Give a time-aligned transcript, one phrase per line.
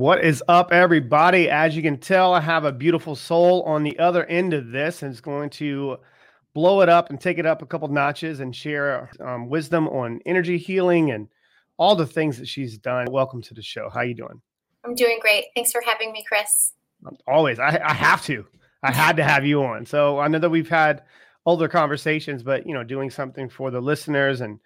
[0.00, 1.50] What is up, everybody?
[1.50, 5.02] As you can tell, I have a beautiful soul on the other end of this,
[5.02, 5.98] and it's going to
[6.54, 10.20] blow it up and take it up a couple notches and share um, wisdom on
[10.24, 11.28] energy healing and
[11.76, 13.08] all the things that she's done.
[13.10, 13.90] Welcome to the show.
[13.90, 14.40] How you doing?
[14.86, 15.44] I'm doing great.
[15.54, 16.72] Thanks for having me, Chris.
[17.28, 17.58] Always.
[17.58, 18.46] I, I have to.
[18.82, 19.84] I had to have you on.
[19.84, 21.02] So I know that we've had
[21.44, 24.60] older conversations, but you know, doing something for the listeners and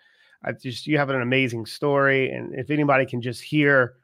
[0.44, 2.30] I just you have an amazing story.
[2.30, 3.96] And if anybody can just hear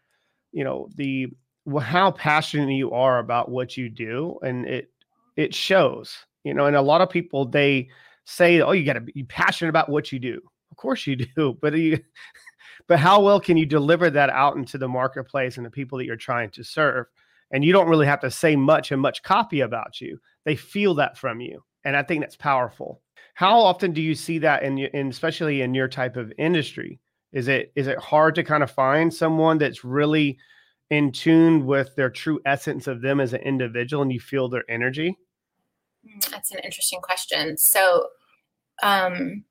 [0.52, 1.28] you know the
[1.80, 4.90] how passionate you are about what you do and it
[5.36, 7.88] it shows you know and a lot of people they
[8.24, 10.40] say oh you got to be passionate about what you do.
[10.70, 12.00] Of course you do but you
[12.86, 16.06] but how well can you deliver that out into the marketplace and the people that
[16.06, 17.06] you're trying to serve?
[17.52, 20.20] And you don't really have to say much and much copy about you.
[20.44, 23.02] They feel that from you and i think that's powerful.
[23.34, 27.00] How often do you see that in, in especially in your type of industry
[27.32, 30.38] is it is it hard to kind of find someone that's really
[30.90, 34.64] in tune with their true essence of them as an individual and you feel their
[34.68, 35.16] energy?
[36.04, 37.56] Mm, that's an interesting question.
[37.56, 38.08] So
[38.82, 39.44] um,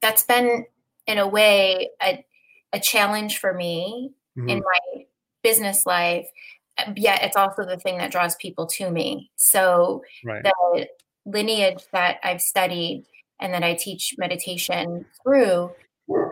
[0.00, 0.64] that's been
[1.06, 2.24] in a way a,
[2.72, 4.48] a challenge for me mm-hmm.
[4.48, 5.04] in my
[5.42, 6.26] business life.
[6.94, 9.30] Yet it's also the thing that draws people to me.
[9.36, 10.42] So right.
[10.44, 10.86] the
[11.24, 13.06] lineage that I've studied
[13.40, 15.70] and that I teach meditation through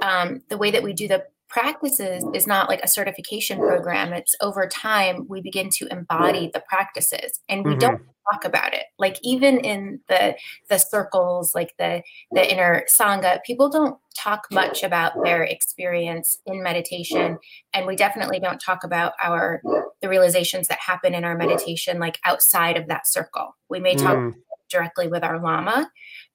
[0.02, 1.24] um, the way that we do the
[1.54, 4.12] practices is not like a certification program.
[4.12, 7.78] It's over time we begin to embody the practices and we mm-hmm.
[7.78, 8.02] don't
[8.32, 8.86] talk about it.
[8.98, 10.34] Like even in the
[10.68, 12.02] the circles like the
[12.32, 17.38] the inner sangha people don't talk much about their experience in meditation.
[17.72, 19.62] And we definitely don't talk about our
[20.02, 23.54] the realizations that happen in our meditation like outside of that circle.
[23.68, 24.34] We may talk mm.
[24.70, 25.88] directly with our lama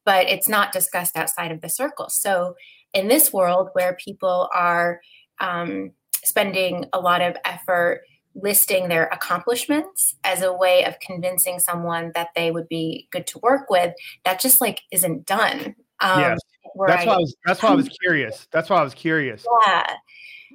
[0.06, 2.10] but it's not discussed outside of the circle.
[2.10, 2.56] So
[2.94, 5.02] in this world where people are
[5.40, 5.92] um,
[6.24, 8.02] spending a lot of effort
[8.36, 13.40] listing their accomplishments as a way of convincing someone that they would be good to
[13.40, 13.94] work with
[14.26, 15.76] that just like isn't done.
[16.02, 16.40] Um, yes.
[16.88, 18.48] that's I, why I was that's why I was curious.
[18.52, 19.46] That's why I was curious.
[19.66, 19.96] Yeah.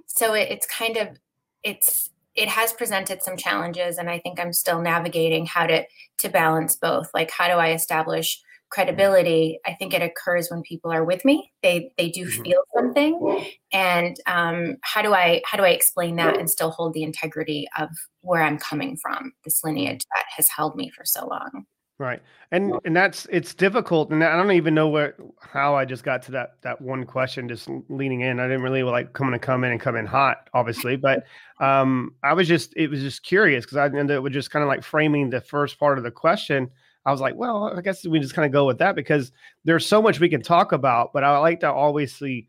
[0.06, 1.08] So it, it's kind of
[1.62, 5.84] it's it has presented some challenges and I think I'm still navigating how to
[6.19, 7.10] to balance both.
[7.12, 8.40] Like how do I establish
[8.74, 11.52] credibility i think it occurs when people are with me.
[11.62, 12.42] They they do mm-hmm.
[12.42, 13.46] feel something.
[13.72, 17.66] And um, how do i how do i explain that and still hold the integrity
[17.78, 17.88] of
[18.20, 21.66] where i'm coming from this lineage that has held me for so long?
[21.96, 22.20] Right.
[22.50, 26.22] And and that's it's difficult and i don't even know where how i just got
[26.22, 28.40] to that that one question just leaning in.
[28.40, 31.24] I didn't really like coming to come in and come in hot obviously but
[31.60, 34.62] um i was just it was just curious because i ended up with just kind
[34.64, 36.70] of like framing the first part of the question
[37.06, 39.32] I was like, well, I guess we just kind of go with that because
[39.64, 42.48] there's so much we can talk about, but I like to see,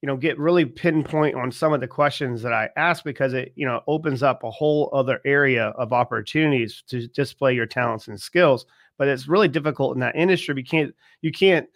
[0.00, 3.52] you know, get really pinpoint on some of the questions that I ask because it,
[3.56, 8.18] you know, opens up a whole other area of opportunities to display your talents and
[8.18, 8.64] skills.
[8.96, 10.54] But it's really difficult in that industry.
[10.56, 11.68] You can't, you can't,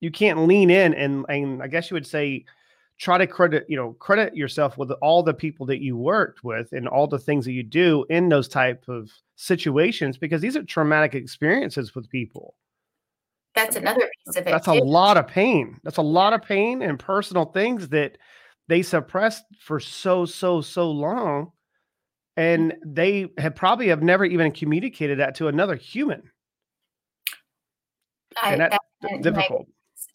[0.00, 2.44] you can't lean in and, and I guess you would say,
[2.98, 6.72] try to credit you know credit yourself with all the people that you worked with
[6.72, 10.64] and all the things that you do in those type of situations because these are
[10.64, 12.54] traumatic experiences with people.
[13.54, 14.72] That's another piece of it that's too.
[14.72, 15.80] a lot of pain.
[15.82, 18.18] That's a lot of pain and personal things that
[18.68, 21.52] they suppressed for so so so long
[22.36, 22.94] and mm-hmm.
[22.94, 26.22] they have probably have never even communicated that to another human.
[28.42, 29.66] I, and that's, that's difficult.
[29.66, 29.66] my,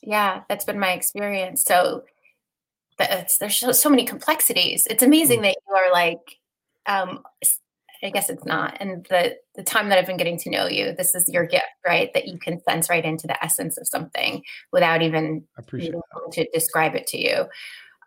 [0.03, 1.63] yeah that's been my experience.
[1.63, 2.03] So
[2.97, 4.85] there's so, so, many complexities.
[4.89, 5.43] It's amazing mm.
[5.43, 6.39] that you are like,
[6.85, 7.23] um,
[8.03, 8.77] I guess it's not.
[8.79, 11.65] And the the time that I've been getting to know you, this is your gift,
[11.85, 12.11] right?
[12.13, 15.43] That you can sense right into the essence of something without even
[16.31, 17.45] to describe it to you.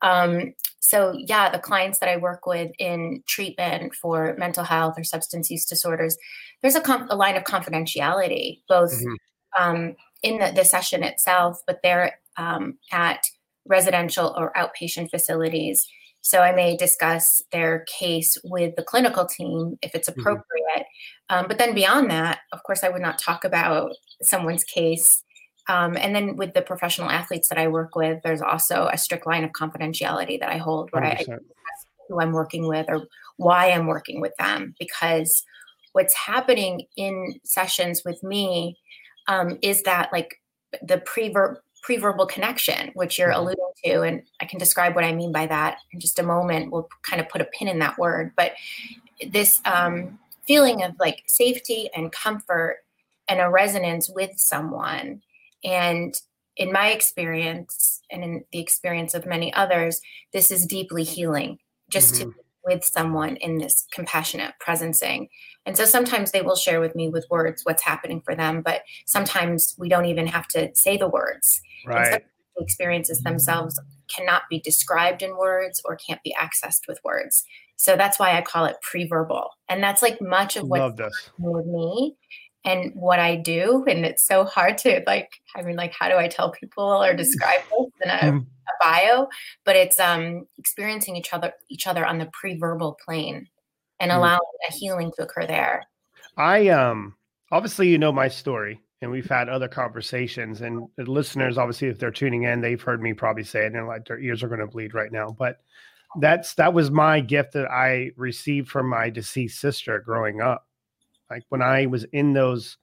[0.02, 5.04] Um, so yeah, the clients that I work with in treatment for mental health or
[5.04, 6.16] substance use disorders,
[6.60, 9.62] there's a, com- a line of confidentiality, both mm-hmm.
[9.62, 13.25] um, in the, the, session itself, but they're um, at
[13.66, 15.87] residential or outpatient facilities.
[16.20, 20.20] So I may discuss their case with the clinical team if it's mm-hmm.
[20.20, 20.87] appropriate.
[21.31, 21.37] Mm-hmm.
[21.37, 25.22] Um, but then beyond that, of course, I would not talk about someone's case.
[25.69, 29.26] Um, and then with the professional athletes that I work with, there's also a strict
[29.26, 31.32] line of confidentiality that I hold where 100%.
[31.32, 31.38] I
[32.08, 33.06] who I'm working with or
[33.37, 35.44] why I'm working with them because
[35.93, 38.76] what's happening in sessions with me
[39.28, 40.40] um, is that like
[40.82, 41.34] the pre
[41.84, 43.40] pre-verbal connection, which you're mm-hmm.
[43.40, 46.72] alluding to, and I can describe what I mean by that in just a moment.
[46.72, 48.52] We'll kind of put a pin in that word, but
[49.31, 52.78] this um, feeling of like safety and comfort
[53.28, 55.20] and a resonance with someone,
[55.62, 56.19] and
[56.56, 60.00] in my experience and in the experience of many others,
[60.32, 61.58] this is deeply healing.
[61.90, 62.30] Just mm-hmm.
[62.30, 65.28] to with someone in this compassionate presencing.
[65.66, 68.82] And so sometimes they will share with me with words what's happening for them, but
[69.06, 71.61] sometimes we don't even have to say the words.
[71.87, 72.22] Right.
[72.56, 73.31] The experiences mm-hmm.
[73.31, 77.44] themselves cannot be described in words or can't be accessed with words.
[77.76, 79.50] So that's why I call it pre-verbal.
[79.69, 80.99] And that's like much of what's
[81.38, 82.16] with me
[82.64, 83.84] and what I do.
[83.88, 87.14] And it's so hard to like, I mean, like, how do I tell people or
[87.14, 88.38] describe this in a, hmm.
[88.38, 89.28] a bio?
[89.64, 93.49] But it's um experiencing each other each other on the pre-verbal plane
[94.00, 94.19] and hmm.
[94.19, 95.84] allowing a healing to occur there.
[96.37, 97.14] I um
[97.52, 101.99] obviously you know my story and we've had other conversations and the listeners obviously if
[101.99, 104.61] they're tuning in they've heard me probably say it and like their ears are going
[104.61, 105.58] to bleed right now but
[106.20, 110.66] that's that was my gift that i received from my deceased sister growing up
[111.31, 112.79] like when i was in those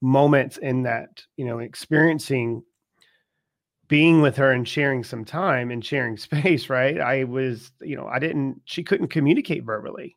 [0.00, 2.62] moments in that you know experiencing
[3.88, 8.06] being with her and sharing some time and sharing space right i was you know
[8.06, 10.16] i didn't she couldn't communicate verbally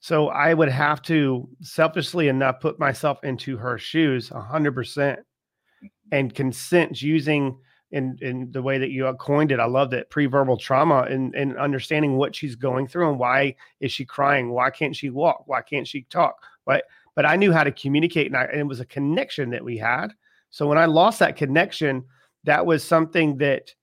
[0.00, 5.86] so I would have to selfishly enough put myself into her shoes 100% mm-hmm.
[6.10, 7.58] and consent using
[7.92, 9.60] in in the way that you coined it.
[9.60, 13.92] I love that pre-verbal trauma and, and understanding what she's going through and why is
[13.92, 14.50] she crying?
[14.50, 15.42] Why can't she walk?
[15.46, 16.36] Why can't she talk?
[16.66, 16.84] But
[17.14, 19.76] but I knew how to communicate and, I, and it was a connection that we
[19.76, 20.08] had.
[20.50, 22.04] So when I lost that connection,
[22.44, 23.74] that was something that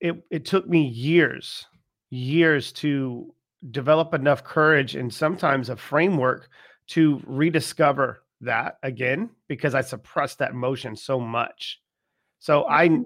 [0.00, 1.66] it it took me years,
[2.10, 3.34] years to
[3.70, 6.48] develop enough courage and sometimes a framework
[6.86, 11.80] to rediscover that again because I suppressed that emotion so much.
[12.40, 13.00] So I.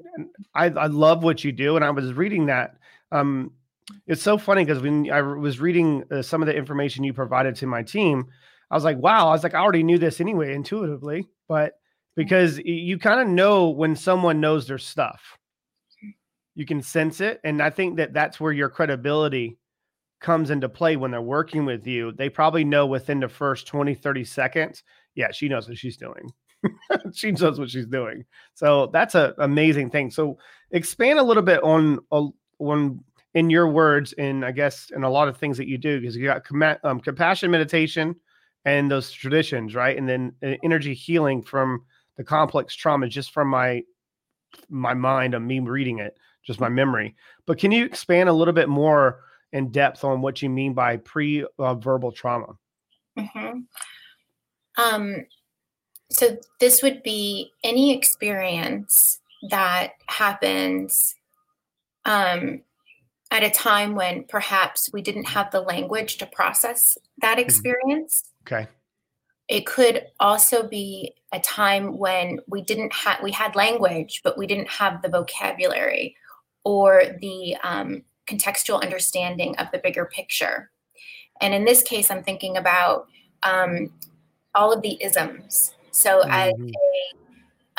[0.55, 2.76] I I love what you do, and I was reading that.
[3.12, 3.52] Um,
[4.07, 7.54] it's so funny because when I was reading uh, some of the information you provided
[7.57, 8.26] to my team,
[8.71, 9.28] I was like, wow.
[9.28, 11.75] I was like, I already knew this anyway intuitively, but
[12.16, 15.38] because you kind of know when someone knows their stuff,
[16.54, 19.59] you can sense it, and I think that that's where your credibility
[20.21, 23.95] comes into play when they're working with you, they probably know within the first 20,
[23.95, 24.83] 30 seconds,
[25.14, 26.30] yeah, she knows what she's doing.
[27.14, 28.25] she knows what she's doing.
[28.54, 30.11] So that's an amazing thing.
[30.11, 30.38] So
[30.71, 32.00] expand a little bit on
[32.59, 33.04] on
[33.38, 36.16] in your words, in I guess in a lot of things that you do, because
[36.16, 38.16] you got com- um, compassion meditation
[38.64, 39.97] and those traditions, right?
[39.97, 41.85] And then uh, energy healing from
[42.16, 43.83] the complex trauma, just from my
[44.68, 47.14] my mind of me reading it, just my memory.
[47.47, 49.21] But can you expand a little bit more
[49.52, 52.54] in depth on what you mean by pre-verbal uh, trauma.
[53.18, 53.61] Mm-hmm.
[54.76, 55.26] Um,
[56.11, 61.14] so this would be any experience that happens
[62.04, 62.62] um,
[63.30, 67.40] at a time when perhaps we didn't have the language to process that mm-hmm.
[67.40, 68.25] experience.
[68.47, 68.66] Okay.
[69.49, 74.47] It could also be a time when we didn't have we had language, but we
[74.47, 76.16] didn't have the vocabulary
[76.64, 80.70] or the um, contextual understanding of the bigger picture.
[81.40, 83.08] And in this case, I'm thinking about
[83.42, 83.92] um,
[84.54, 85.75] all of the isms.
[85.90, 86.30] So, mm-hmm.
[86.30, 86.52] as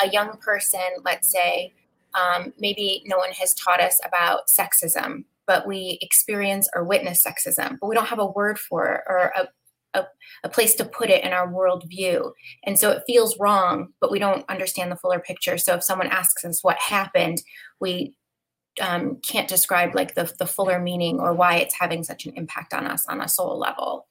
[0.00, 1.72] a, a young person, let's say,
[2.12, 7.76] Um, maybe no one has taught us about sexism, but we experience or witness sexism,
[7.80, 9.48] but we don't have a word for it or a,
[9.94, 10.06] a,
[10.44, 12.30] a, place to put it in our worldview.
[12.62, 15.58] And so it feels wrong, but we don't understand the fuller picture.
[15.58, 17.42] So if someone asks us what happened,
[17.80, 18.14] we
[18.80, 22.72] um, can't describe like the, the fuller meaning or why it's having such an impact
[22.72, 24.06] on us on a soul level.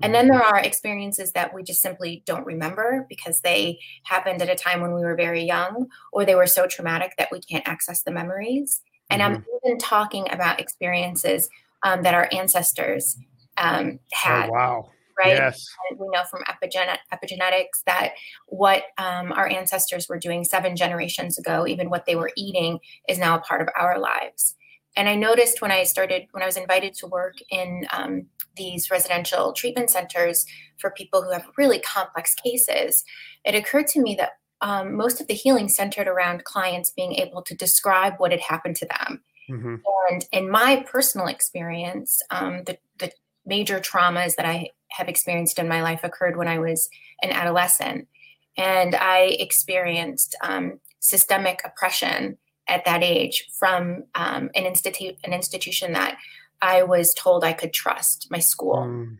[0.00, 4.48] And then there are experiences that we just simply don't remember because they happened at
[4.48, 7.68] a time when we were very young or they were so traumatic that we can't
[7.68, 8.80] access the memories.
[9.10, 9.34] And mm-hmm.
[9.34, 11.48] I'm even talking about experiences
[11.82, 13.16] um, that our ancestors
[13.56, 14.48] um, had.
[14.48, 15.34] Oh, wow right?
[15.34, 15.66] Yes.
[15.90, 18.12] And we know from epigenet- epigenetics that
[18.46, 23.18] what um, our ancestors were doing seven generations ago, even what they were eating, is
[23.18, 24.54] now a part of our lives.
[24.96, 28.90] And I noticed when I started, when I was invited to work in um, these
[28.90, 30.46] residential treatment centers
[30.78, 33.04] for people who have really complex cases,
[33.44, 37.42] it occurred to me that um, most of the healing centered around clients being able
[37.42, 39.22] to describe what had happened to them.
[39.50, 39.76] Mm-hmm.
[40.10, 43.12] And in my personal experience, um, the, the
[43.46, 46.88] major traumas that I have experienced in my life occurred when I was
[47.22, 48.08] an adolescent.
[48.56, 55.92] And I experienced um, systemic oppression at that age from um, an, institute, an institution
[55.92, 56.18] that
[56.60, 58.78] I was told I could trust, my school.
[58.78, 59.18] Mm.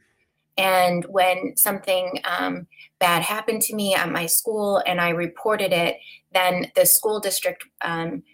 [0.58, 2.66] And when something um,
[2.98, 5.96] bad happened to me at my school and I reported it,
[6.32, 8.24] then the school district um,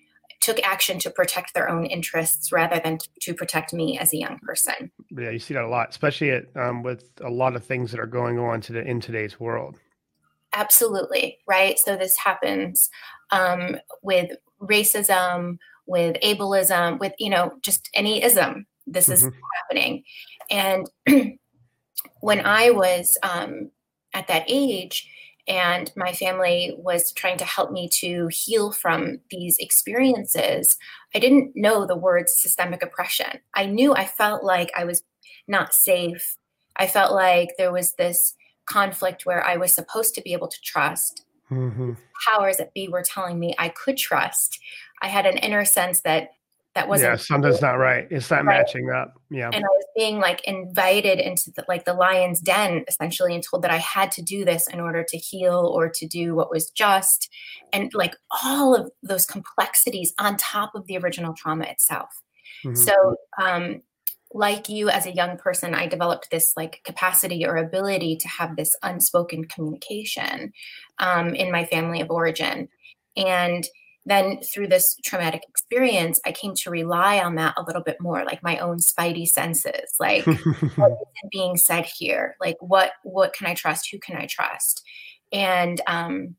[0.41, 4.39] took action to protect their own interests rather than to protect me as a young
[4.41, 4.91] person.
[5.11, 8.01] Yeah, you see that a lot, especially at, um, with a lot of things that
[8.01, 9.79] are going on today in today's world.
[10.55, 11.79] Absolutely, right?
[11.79, 12.89] So this happens
[13.31, 18.67] um, with racism, with ableism, with, you know, just any ism.
[18.87, 19.29] This mm-hmm.
[19.29, 20.05] is happening.
[20.51, 20.89] And
[22.21, 23.71] when I was um,
[24.13, 25.11] at that age,
[25.47, 30.79] and my family was trying to help me to heal from these experiences,
[31.15, 33.41] I didn't know the word systemic oppression.
[33.53, 35.03] I knew I felt like I was
[35.47, 36.37] not safe.
[36.77, 38.35] I felt like there was this
[38.67, 41.27] conflict where I was supposed to be able to trust.
[41.51, 41.93] Mm-hmm.
[42.33, 44.59] Powers that be were telling me I could trust.
[45.03, 46.31] I had an inner sense that
[46.75, 48.07] that wasn't yeah something's not right.
[48.11, 48.59] It's not right.
[48.59, 49.15] matching up.
[49.31, 49.51] Yeah.
[49.53, 53.63] And i was being like invited into the, like the lion's den essentially and told
[53.63, 56.71] that i had to do this in order to heal or to do what was
[56.71, 57.31] just
[57.73, 62.11] and like all of those complexities on top of the original trauma itself.
[62.65, 62.75] Mm-hmm.
[62.75, 63.83] so um
[64.33, 68.57] like you as a young person i developed this like capacity or ability to have
[68.57, 70.53] this unspoken communication
[70.99, 72.69] um, in my family of origin.
[73.17, 73.67] And
[74.07, 78.25] then through this traumatic experience, I came to rely on that a little bit more,
[78.25, 80.25] like my own spidey senses, like
[80.77, 82.37] what is being said here?
[82.41, 83.89] Like what what can I trust?
[83.91, 84.83] Who can I trust?
[85.33, 86.37] And um,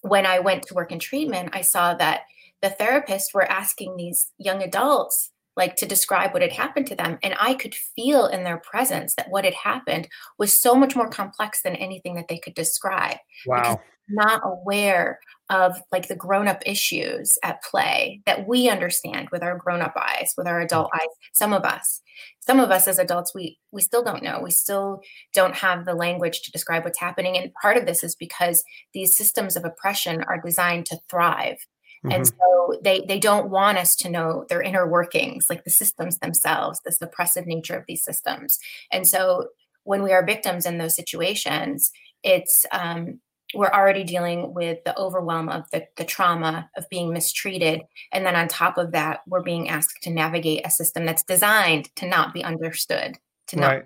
[0.00, 2.22] when I went to work in treatment, I saw that
[2.62, 7.18] the therapists were asking these young adults like to describe what had happened to them
[7.22, 11.08] and i could feel in their presence that what had happened was so much more
[11.08, 15.18] complex than anything that they could describe wow not aware
[15.50, 20.46] of like the grown-up issues at play that we understand with our grown-up eyes with
[20.46, 21.00] our adult mm.
[21.00, 22.00] eyes some of us
[22.40, 25.00] some of us as adults we we still don't know we still
[25.32, 28.62] don't have the language to describe what's happening and part of this is because
[28.92, 31.56] these systems of oppression are designed to thrive
[32.04, 32.12] mm-hmm.
[32.12, 36.18] and so they they don't want us to know their inner workings like the systems
[36.18, 38.58] themselves the suppressive nature of these systems
[38.92, 39.48] and so
[39.84, 41.90] when we are victims in those situations
[42.22, 43.20] it's um,
[43.54, 47.82] we're already dealing with the overwhelm of the, the trauma of being mistreated.
[48.12, 51.94] And then on top of that, we're being asked to navigate a system that's designed
[51.96, 53.16] to not be understood,
[53.48, 53.84] to not.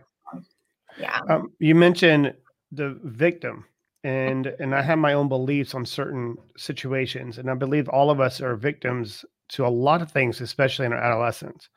[0.99, 1.21] Yeah.
[1.31, 2.35] Um, you mentioned
[2.71, 3.65] the victim
[4.05, 8.21] and and I have my own beliefs on certain situations, and I believe all of
[8.21, 11.69] us are victims to a lot of things, especially in our adolescence.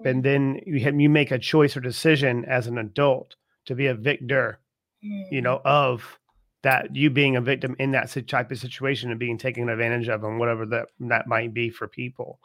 [0.00, 0.08] Mm-hmm.
[0.08, 3.86] And then you have, you make a choice or decision as an adult to be
[3.86, 4.58] a victor,
[5.04, 5.32] mm-hmm.
[5.32, 6.18] you know, of
[6.62, 10.24] that you being a victim in that type of situation and being taken advantage of
[10.24, 12.38] and whatever that that might be for people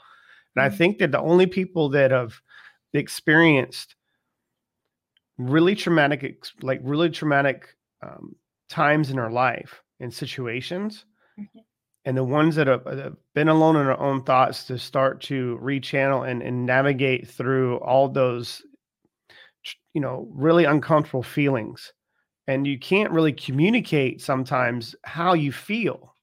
[0.56, 0.74] and mm-hmm.
[0.74, 2.40] i think that the only people that have
[2.94, 3.96] experienced
[5.38, 8.36] really traumatic like really traumatic um,
[8.70, 11.06] times in our life and situations
[11.40, 11.60] mm-hmm.
[12.06, 15.60] and the ones that have, have, been alone in our own thoughts to start to
[15.62, 18.62] rechannel and, and navigate through all those
[19.94, 21.92] you know really uncomfortable feelings
[22.48, 26.14] and you can't really communicate sometimes how you feel.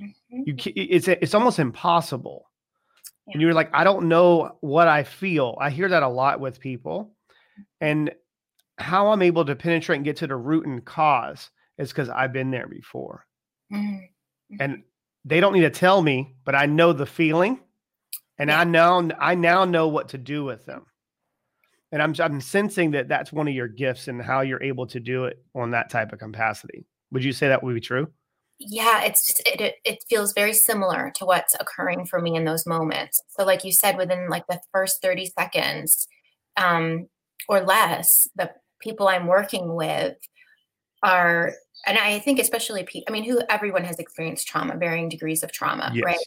[0.00, 0.42] Mm-hmm.
[0.46, 2.46] You it's it's almost impossible.
[3.26, 3.32] Yeah.
[3.34, 5.56] And you're like, I don't know what I feel.
[5.60, 7.14] I hear that a lot with people,
[7.58, 7.62] mm-hmm.
[7.80, 8.12] and
[8.78, 12.32] how I'm able to penetrate and get to the root and cause is because I've
[12.32, 13.26] been there before.
[13.72, 14.56] Mm-hmm.
[14.60, 14.82] And
[15.24, 17.60] they don't need to tell me, but I know the feeling
[18.38, 18.60] and yeah.
[18.60, 20.86] I now I now know what to do with them.
[21.92, 24.98] And I'm I'm sensing that that's one of your gifts and how you're able to
[24.98, 26.86] do it on that type of capacity.
[27.10, 28.08] Would you say that would be true?
[28.58, 32.44] Yeah, it's just, it, it it feels very similar to what's occurring for me in
[32.44, 33.20] those moments.
[33.28, 36.06] So, like you said, within like the first thirty seconds,
[36.56, 37.08] um,
[37.48, 40.16] or less, the people I'm working with
[41.02, 41.52] are,
[41.86, 45.90] and I think especially, I mean, who everyone has experienced trauma, varying degrees of trauma,
[45.92, 46.04] yes.
[46.04, 46.26] right?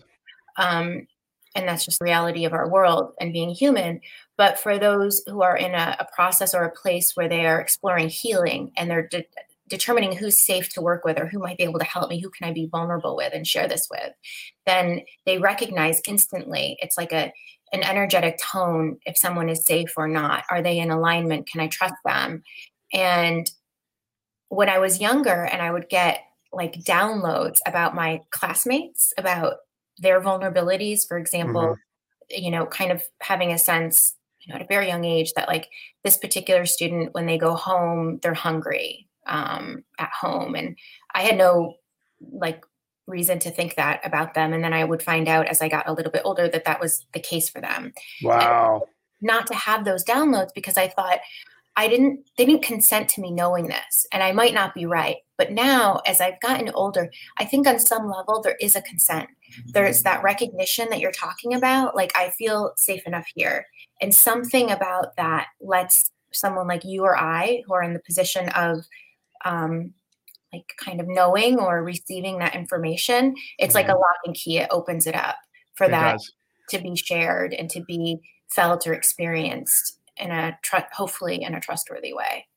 [0.57, 1.07] Um,
[1.55, 4.01] and that's just the reality of our world and being human.
[4.37, 7.59] But for those who are in a, a process or a place where they are
[7.59, 9.25] exploring healing and they're de-
[9.67, 12.29] determining who's safe to work with or who might be able to help me, who
[12.29, 14.11] can I be vulnerable with and share this with,
[14.65, 16.77] then they recognize instantly.
[16.81, 17.31] It's like a
[17.73, 20.43] an energetic tone if someone is safe or not.
[20.49, 21.47] Are they in alignment?
[21.47, 22.43] Can I trust them?
[22.93, 23.49] And
[24.49, 26.19] when I was younger and I would get
[26.53, 29.55] like downloads about my classmates, about
[29.97, 32.43] their vulnerabilities, for example, mm-hmm.
[32.43, 35.47] you know, kind of having a sense, you know, at a very young age that
[35.47, 35.69] like
[36.03, 40.55] this particular student, when they go home, they're hungry um, at home.
[40.55, 40.77] And
[41.13, 41.75] I had no
[42.31, 42.63] like
[43.07, 44.53] reason to think that about them.
[44.53, 46.79] And then I would find out as I got a little bit older that that
[46.79, 47.93] was the case for them.
[48.23, 48.81] Wow.
[49.21, 51.19] And not to have those downloads because I thought
[51.75, 54.07] I didn't, they didn't consent to me knowing this.
[54.11, 55.17] And I might not be right.
[55.37, 59.29] But now, as I've gotten older, I think on some level there is a consent.
[59.67, 61.95] There's that recognition that you're talking about.
[61.95, 63.65] Like, I feel safe enough here.
[64.01, 68.49] And something about that lets someone like you or I, who are in the position
[68.49, 68.85] of,
[69.45, 69.93] um,
[70.53, 73.99] like kind of knowing or receiving that information, it's like a mm-hmm.
[73.99, 74.57] lock and key.
[74.57, 75.35] It opens it up
[75.75, 76.31] for it that does.
[76.69, 81.59] to be shared and to be felt or experienced in a tr- hopefully in a
[81.59, 82.47] trustworthy way.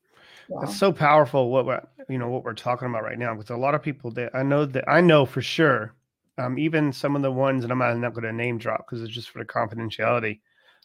[0.49, 0.63] Yeah.
[0.63, 3.57] It's so powerful what we're you know what we're talking about right now because a
[3.57, 5.93] lot of people that I know that I know for sure,
[6.39, 9.03] um, even some of the ones and I'm not, not going to name drop because
[9.03, 10.41] it's just for the confidentiality.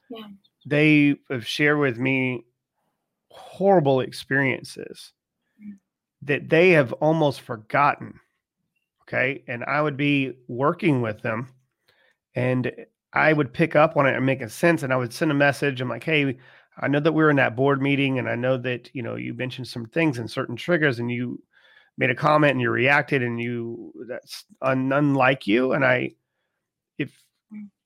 [0.10, 0.28] Yeah.
[0.66, 2.46] They have shared with me
[3.30, 5.14] horrible experiences
[5.62, 5.78] mm.
[6.24, 8.20] that they have almost forgotten.
[9.04, 9.44] Okay.
[9.48, 11.50] And I would be working with them
[12.36, 12.72] and
[13.14, 14.84] I would pick up on it and make a sense.
[14.84, 15.82] And I would send a message.
[15.82, 16.38] I'm like, hey,
[16.78, 19.16] I know that we were in that board meeting, and I know that you know
[19.16, 21.42] you mentioned some things and certain triggers, and you
[21.98, 25.74] made a comment and you reacted, and you that's un, unlike you.
[25.74, 26.12] And I,
[26.98, 27.12] if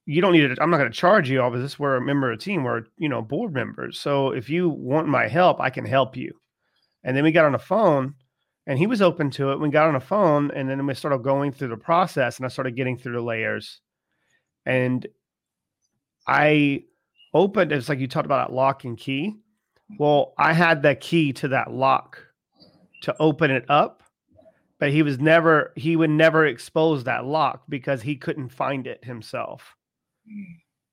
[0.06, 1.80] you don't need it, I'm not going to charge you all this.
[1.80, 2.64] We're a member of a team.
[2.64, 4.00] We're you know board members.
[4.00, 6.34] So if you want my help, I can help you.
[7.04, 8.16] And then we got on the phone,
[8.66, 9.60] and he was open to it.
[9.60, 12.50] We got on the phone, and then we started going through the process, and I
[12.50, 13.82] started getting through the layers,
[14.66, 15.06] and
[16.28, 16.84] I
[17.34, 19.36] opened it's like you talked about that lock and key
[20.00, 22.22] well i had the key to that lock
[23.02, 24.04] to open it up
[24.80, 29.04] but he was never he would never expose that lock because he couldn't find it
[29.04, 29.76] himself.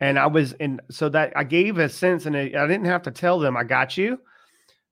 [0.00, 3.10] And i was in so that i gave a sense and i didn't have to
[3.10, 4.20] tell them i got you.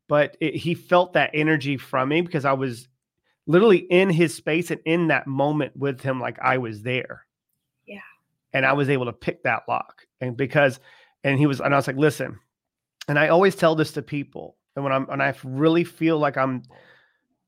[0.08, 2.88] But it, he felt that energy from me because i was
[3.46, 7.24] literally in his space and in that moment with him like i was there.
[7.86, 8.00] Yeah.
[8.52, 10.80] And i was able to pick that lock and because
[11.24, 12.38] and he was and i was like listen
[13.08, 16.36] and i always tell this to people and when i'm and i really feel like
[16.36, 16.62] i'm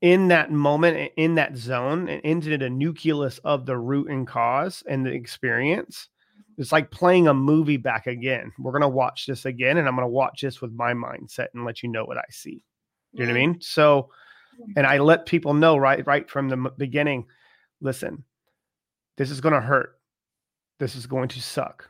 [0.05, 4.83] in that moment in that zone and into the nucleus of the root and cause
[4.89, 6.61] and the experience mm-hmm.
[6.61, 8.53] it's like playing a movie back again.
[8.59, 11.49] We're going to watch this again and i'm going to watch this with my mindset
[11.55, 12.63] and let you know what i see.
[13.13, 13.61] You know what i mean?
[13.61, 14.11] So
[14.61, 14.73] mm-hmm.
[14.77, 17.27] and i let people know right right from the beginning
[17.81, 18.25] listen
[19.17, 19.99] this is going to hurt.
[20.81, 21.89] This is going to suck.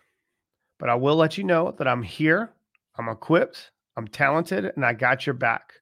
[0.78, 2.52] But I will let you know that I'm here,
[2.98, 5.72] I'm equipped, I'm talented, and I got your back.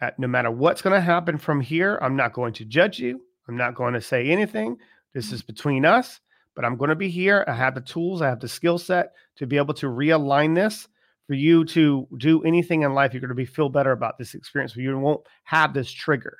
[0.00, 3.20] At, no matter what's going to happen from here, I'm not going to judge you.
[3.48, 4.76] I'm not going to say anything.
[5.12, 6.20] This is between us,
[6.56, 7.44] but I'm going to be here.
[7.46, 10.88] I have the tools, I have the skill set to be able to realign this
[11.26, 13.12] for you to do anything in life.
[13.12, 14.76] You're going to be feel better about this experience.
[14.76, 16.38] You won't have this trigger,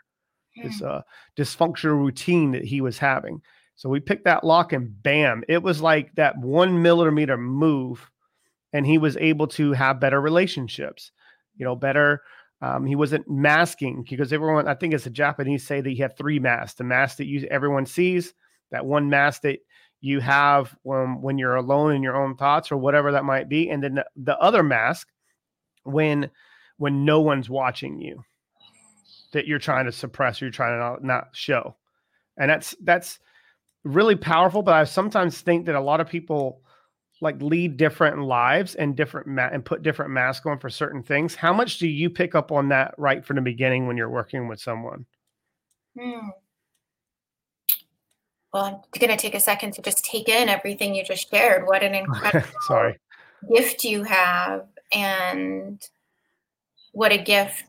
[0.62, 1.02] this uh,
[1.38, 3.40] dysfunctional routine that he was having.
[3.76, 8.10] So we picked that lock and bam, it was like that one millimeter move.
[8.72, 11.12] And he was able to have better relationships,
[11.56, 12.22] you know, better.
[12.64, 16.16] Um, he wasn't masking because everyone, I think it's the Japanese say that he had
[16.16, 18.32] three masks the mask that you everyone sees,
[18.70, 19.58] that one mask that
[20.00, 23.68] you have when, when you're alone in your own thoughts or whatever that might be.
[23.68, 25.08] And then the, the other mask
[25.82, 26.30] when
[26.78, 28.24] when no one's watching you
[29.32, 31.76] that you're trying to suppress, or you're trying to not, not show.
[32.38, 33.18] And that's that's
[33.84, 36.62] really powerful, but I sometimes think that a lot of people
[37.20, 41.34] like lead different lives and different ma- and put different masks on for certain things.
[41.34, 44.48] How much do you pick up on that right from the beginning when you're working
[44.48, 45.06] with someone?
[45.98, 46.28] Hmm.
[48.52, 51.66] well, I'm going to take a second to just take in everything you just shared.
[51.66, 52.98] What an incredible Sorry.
[53.52, 55.80] gift you have, and
[56.92, 57.64] what a gift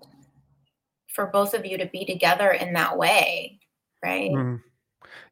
[1.13, 3.59] for both of you to be together in that way,
[4.03, 4.31] right?
[4.31, 4.61] Mm.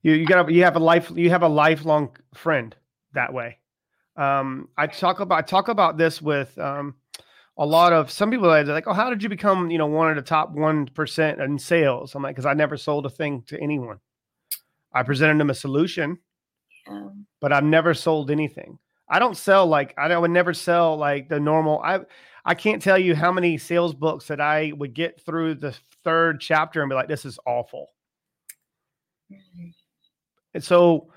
[0.02, 2.76] You you got you have a life you have a lifelong friend
[3.14, 3.58] that way.
[4.16, 6.96] Um, I talk about I talk about this with um,
[7.58, 10.10] a lot of some people are like, oh, how did you become you know one
[10.10, 12.16] of the top one percent in sales?
[12.16, 14.00] I'm like, because I never sold a thing to anyone.
[14.94, 16.20] I presented them a solution,
[16.88, 17.08] yeah.
[17.42, 18.78] but I've never sold anything.
[19.10, 21.82] I don't sell like I would never sell like the normal.
[21.84, 22.02] I
[22.46, 26.42] I can't tell you how many sales books that I would get through the third
[26.42, 27.90] chapter and be like, this is awful.
[29.32, 29.70] Mm-hmm.
[30.54, 31.08] And so,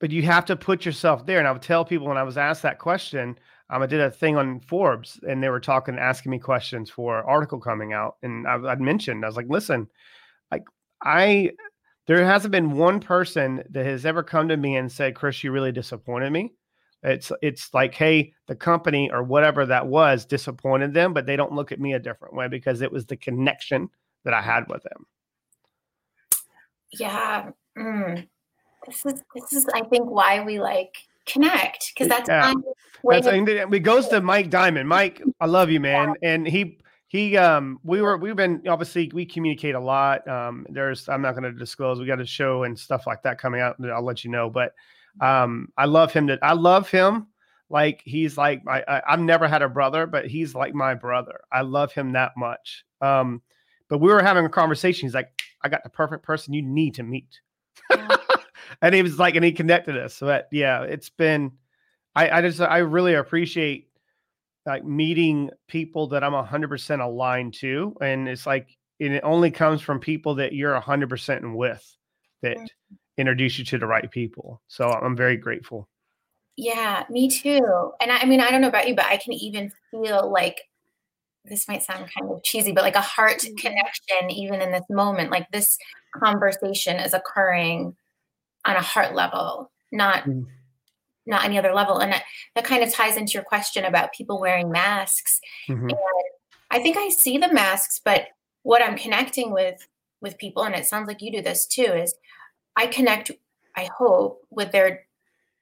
[0.00, 1.38] but you have to put yourself there.
[1.38, 3.38] And I would tell people when I was asked that question,
[3.70, 7.24] um, I did a thing on Forbes and they were talking, asking me questions for
[7.24, 8.16] article coming out.
[8.22, 9.88] And I, I'd mentioned, I was like, listen,
[10.50, 10.64] like
[11.02, 11.52] I
[12.06, 15.50] there hasn't been one person that has ever come to me and said, Chris, you
[15.50, 16.52] really disappointed me.
[17.02, 21.52] It's it's like, hey, the company or whatever that was disappointed them, but they don't
[21.52, 23.88] look at me a different way because it was the connection
[24.24, 25.06] that I had with them.
[26.92, 27.50] Yeah.
[27.76, 28.28] Mm.
[28.86, 30.94] This is this is I think why we like
[31.26, 32.54] connect because that's yeah.
[33.04, 34.88] that's, it goes to Mike Diamond.
[34.88, 36.14] Mike, I love you, man.
[36.22, 36.30] Yeah.
[36.30, 41.08] And he he um we were we've been obviously we communicate a lot um there's
[41.08, 43.76] i'm not going to disclose we got a show and stuff like that coming out
[43.92, 44.74] i'll let you know but
[45.20, 47.26] um i love him that i love him
[47.70, 51.40] like he's like I, I i've never had a brother but he's like my brother
[51.52, 53.40] i love him that much um
[53.88, 56.94] but we were having a conversation he's like i got the perfect person you need
[56.94, 57.40] to meet
[57.90, 58.16] yeah.
[58.82, 61.52] and he was like and he connected us but yeah it's been
[62.14, 63.86] i i just i really appreciate
[64.66, 67.96] like meeting people that I'm 100% aligned to.
[68.00, 71.96] And it's like, and it only comes from people that you're 100% with
[72.42, 72.94] that mm-hmm.
[73.16, 74.60] introduce you to the right people.
[74.66, 75.88] So I'm very grateful.
[76.56, 77.92] Yeah, me too.
[78.00, 80.62] And I, I mean, I don't know about you, but I can even feel like
[81.44, 83.54] this might sound kind of cheesy, but like a heart mm-hmm.
[83.56, 85.30] connection, even in this moment.
[85.30, 85.78] Like this
[86.16, 87.94] conversation is occurring
[88.66, 90.46] on a heart level, not mm
[91.26, 91.98] not any other level.
[91.98, 92.22] And that,
[92.54, 95.40] that kind of ties into your question about people wearing masks.
[95.68, 95.90] Mm-hmm.
[95.90, 95.98] And
[96.70, 98.28] I think I see the masks, but
[98.62, 99.86] what I'm connecting with
[100.22, 102.14] with people, and it sounds like you do this too, is
[102.74, 103.30] I connect,
[103.76, 105.06] I hope, with their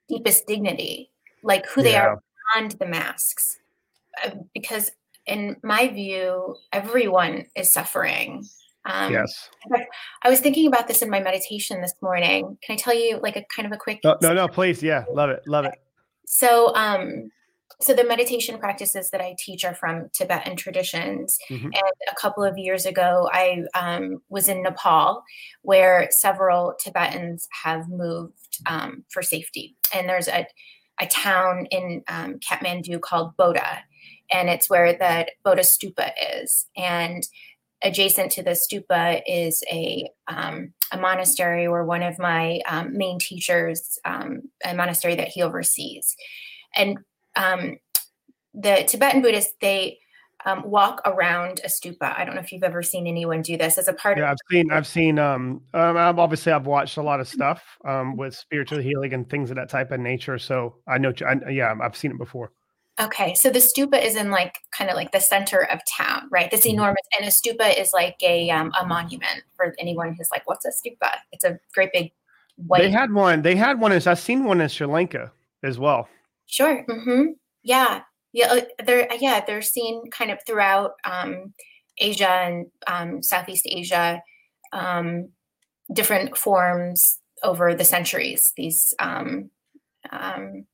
[0.09, 1.11] deepest dignity,
[1.43, 1.91] like who yeah.
[1.91, 2.23] they are
[2.55, 3.59] beyond the masks.
[4.25, 4.93] Uh, because
[5.27, 8.45] in my view, everyone is suffering.
[8.87, 9.51] Um, yes.
[10.23, 12.59] I was thinking about this in my meditation this morning.
[12.63, 14.01] Can I tell you like a kind of a quick?
[14.05, 14.83] No, no, no please.
[14.83, 15.75] Yeah, love it, love it.
[16.27, 17.31] So, um,
[17.81, 21.39] so the meditation practices that I teach are from Tibetan traditions.
[21.51, 21.67] Mm-hmm.
[21.67, 25.23] And a couple of years ago, I um, was in Nepal,
[25.63, 29.77] where several Tibetans have moved um, for safety.
[29.95, 30.47] And there's a
[31.01, 33.81] a town in um, Kathmandu called Bodha,
[34.33, 36.67] and it's where the Bodha Stupa is.
[36.77, 37.27] And
[37.85, 43.19] adjacent to the stupa is a um, a monastery where one of my um, main
[43.19, 46.17] teachers, um, a monastery that he oversees,
[46.75, 46.99] and
[47.37, 47.77] um,
[48.55, 49.99] the Tibetan Buddhists they
[50.47, 52.19] um, walk around a stupa.
[52.19, 54.19] I don't know if you've ever seen anyone do this as a part.
[54.19, 54.73] Yeah, of- I've seen.
[54.73, 55.19] I've seen.
[55.19, 57.63] Um, um, obviously I've watched a lot of stuff
[58.17, 60.39] with spiritual healing and things of that type of nature.
[60.39, 61.13] So I know.
[61.27, 62.51] I, yeah, I've seen it before.
[63.01, 66.49] Okay, so the stupa is in like kind of like the center of town, right?
[66.49, 66.75] This mm-hmm.
[66.75, 70.65] enormous, and a stupa is like a um, a monument for anyone who's like, "What's
[70.65, 72.13] a stupa?" It's a great big
[72.57, 72.83] white.
[72.83, 73.43] They had one.
[73.43, 73.91] They had one.
[73.91, 75.33] I've seen one in Sri Lanka
[75.65, 76.09] as well.
[76.47, 76.85] Sure.
[76.89, 77.33] Mm-hmm.
[77.65, 78.03] Yeah.
[78.33, 78.47] Yeah.
[78.53, 81.53] Uh, they're yeah they're seen kind of throughout um,
[81.99, 84.23] Asia and um, Southeast Asia,
[84.73, 85.31] um,
[85.93, 88.53] different forms over the centuries.
[88.57, 89.51] These um,
[90.11, 90.67] um,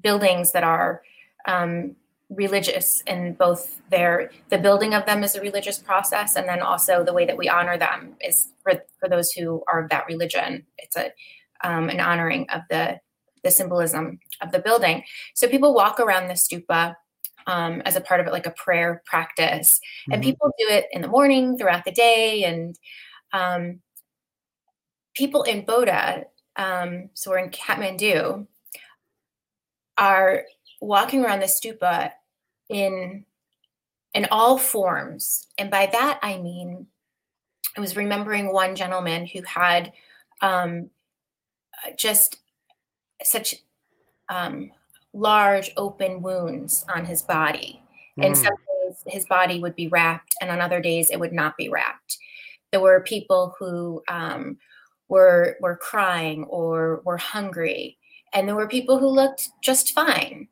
[0.00, 1.02] buildings that are
[1.48, 1.96] um,
[2.30, 7.02] religious in both their the building of them is a religious process and then also
[7.02, 10.64] the way that we honor them is for, for those who are of that religion.
[10.76, 11.10] It's a
[11.64, 13.00] um, an honoring of the
[13.42, 15.02] the symbolism of the building.
[15.34, 16.94] So people walk around the stupa
[17.46, 19.80] um, as a part of it like a prayer practice.
[20.02, 20.12] Mm-hmm.
[20.12, 22.78] and people do it in the morning throughout the day and
[23.32, 23.80] um,
[25.14, 26.24] people in bodha
[26.56, 28.46] um, so we're in kathmandu
[29.96, 30.44] are
[30.80, 32.12] walking around the stupa
[32.68, 33.24] in
[34.14, 35.46] in all forms.
[35.58, 36.86] And by that i mean
[37.76, 39.92] i was remembering one gentleman who had
[40.40, 40.90] um,
[41.96, 42.36] just
[43.22, 43.56] such
[44.28, 44.70] um,
[45.12, 47.82] large open wounds on his body.
[48.18, 48.26] Mm.
[48.26, 51.56] and some days his body would be wrapped and on other days it would not
[51.56, 52.18] be wrapped.
[52.72, 54.58] There were people who um,
[55.08, 57.98] were were crying or were hungry.
[58.34, 60.48] And there were people who looked just fine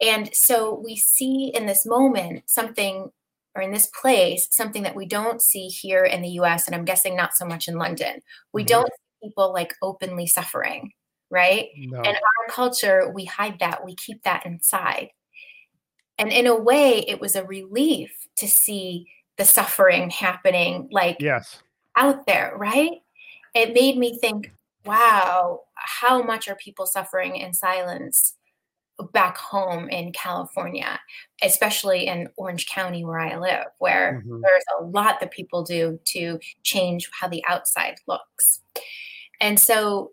[0.00, 3.10] and so we see in this moment something
[3.54, 6.84] or in this place something that we don't see here in the US and I'm
[6.84, 8.20] guessing not so much in London.
[8.52, 8.68] We mm-hmm.
[8.68, 10.92] don't see people like openly suffering
[11.32, 11.68] right?
[11.76, 11.98] No.
[11.98, 15.10] and our culture we hide that we keep that inside.
[16.18, 21.62] And in a way it was a relief to see the suffering happening like yes.
[21.96, 23.02] out there right?
[23.54, 24.52] It made me think
[24.84, 28.34] wow how much are people suffering in silence
[29.12, 31.00] back home in California,
[31.42, 34.40] especially in Orange County where I live, where mm-hmm.
[34.40, 38.60] there's a lot that people do to change how the outside looks.
[39.40, 40.12] And so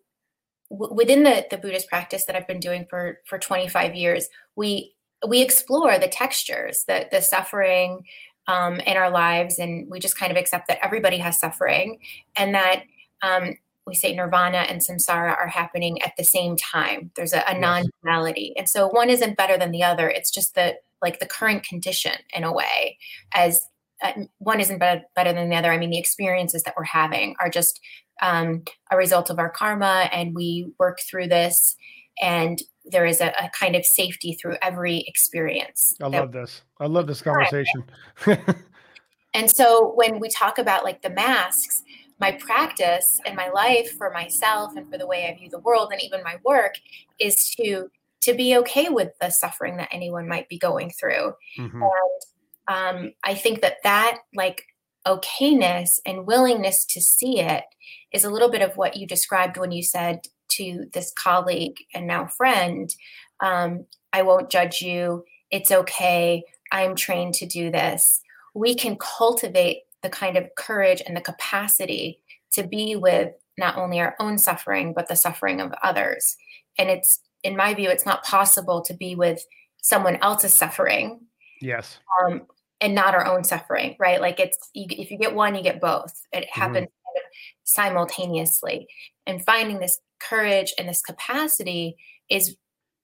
[0.70, 4.94] w- within the, the Buddhist practice that I've been doing for, for 25 years, we
[5.28, 8.04] we explore the textures, the the suffering
[8.48, 12.00] um, in our lives, and we just kind of accept that everybody has suffering,
[12.36, 12.84] and that
[13.22, 13.56] um,
[13.88, 17.12] we say nirvana and samsara are happening at the same time.
[17.16, 20.10] There's a, a non-duality, and so one isn't better than the other.
[20.10, 22.98] It's just the like the current condition in a way,
[23.34, 23.62] as
[24.04, 25.72] uh, one isn't better, better than the other.
[25.72, 27.80] I mean, the experiences that we're having are just
[28.22, 31.76] um, a result of our karma, and we work through this
[32.22, 35.96] and there is a, a, kind of safety through every experience.
[36.02, 36.62] I love this.
[36.80, 37.84] I love this conversation.
[39.34, 41.84] and so when we talk about like the masks,
[42.20, 45.90] my practice and my life for myself and for the way I view the world
[45.92, 46.76] and even my work
[47.20, 47.90] is to
[48.22, 51.34] to be okay with the suffering that anyone might be going through.
[51.58, 51.82] Mm-hmm.
[51.82, 52.22] And
[52.68, 54.64] um, I think that that like
[55.06, 57.64] okayness and willingness to see it
[58.12, 62.08] is a little bit of what you described when you said to this colleague and
[62.08, 62.94] now friend,
[63.40, 65.24] um, I won't judge you.
[65.52, 66.44] It's okay.
[66.72, 68.22] I'm trained to do this.
[68.54, 72.20] We can cultivate the kind of courage and the capacity
[72.54, 76.36] to be with not only our own suffering, but the suffering of others.
[76.78, 79.44] And it's, in my view, it's not possible to be with
[79.82, 81.22] someone else's suffering.
[81.62, 81.98] Yes.
[82.22, 82.44] Um,
[82.80, 84.22] and not our own suffering, right?
[84.22, 86.14] Like it's, you, if you get one, you get both.
[86.32, 86.62] It mm-hmm.
[86.62, 87.24] happens kind of
[87.64, 88.88] simultaneously.
[89.26, 91.96] And finding this courage and this capacity
[92.30, 92.56] is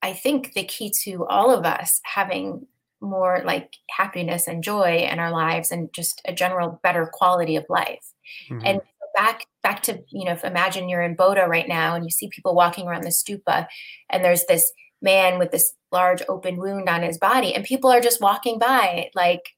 [0.01, 2.65] i think the key to all of us having
[3.03, 7.65] more like happiness and joy in our lives and just a general better quality of
[7.69, 8.13] life
[8.49, 8.65] mm-hmm.
[8.65, 8.81] and
[9.15, 12.29] back back to you know if imagine you're in Bodh right now and you see
[12.29, 13.67] people walking around the stupa
[14.09, 18.01] and there's this man with this large open wound on his body and people are
[18.01, 19.49] just walking by like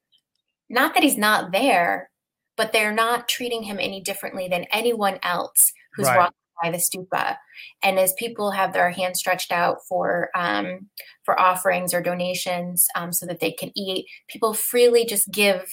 [0.68, 2.10] not that he's not there
[2.56, 6.18] but they're not treating him any differently than anyone else who's right.
[6.18, 7.36] walking by the stupa.
[7.82, 10.88] And as people have their hands stretched out for um,
[11.24, 15.64] for offerings or donations um, so that they can eat, people freely just give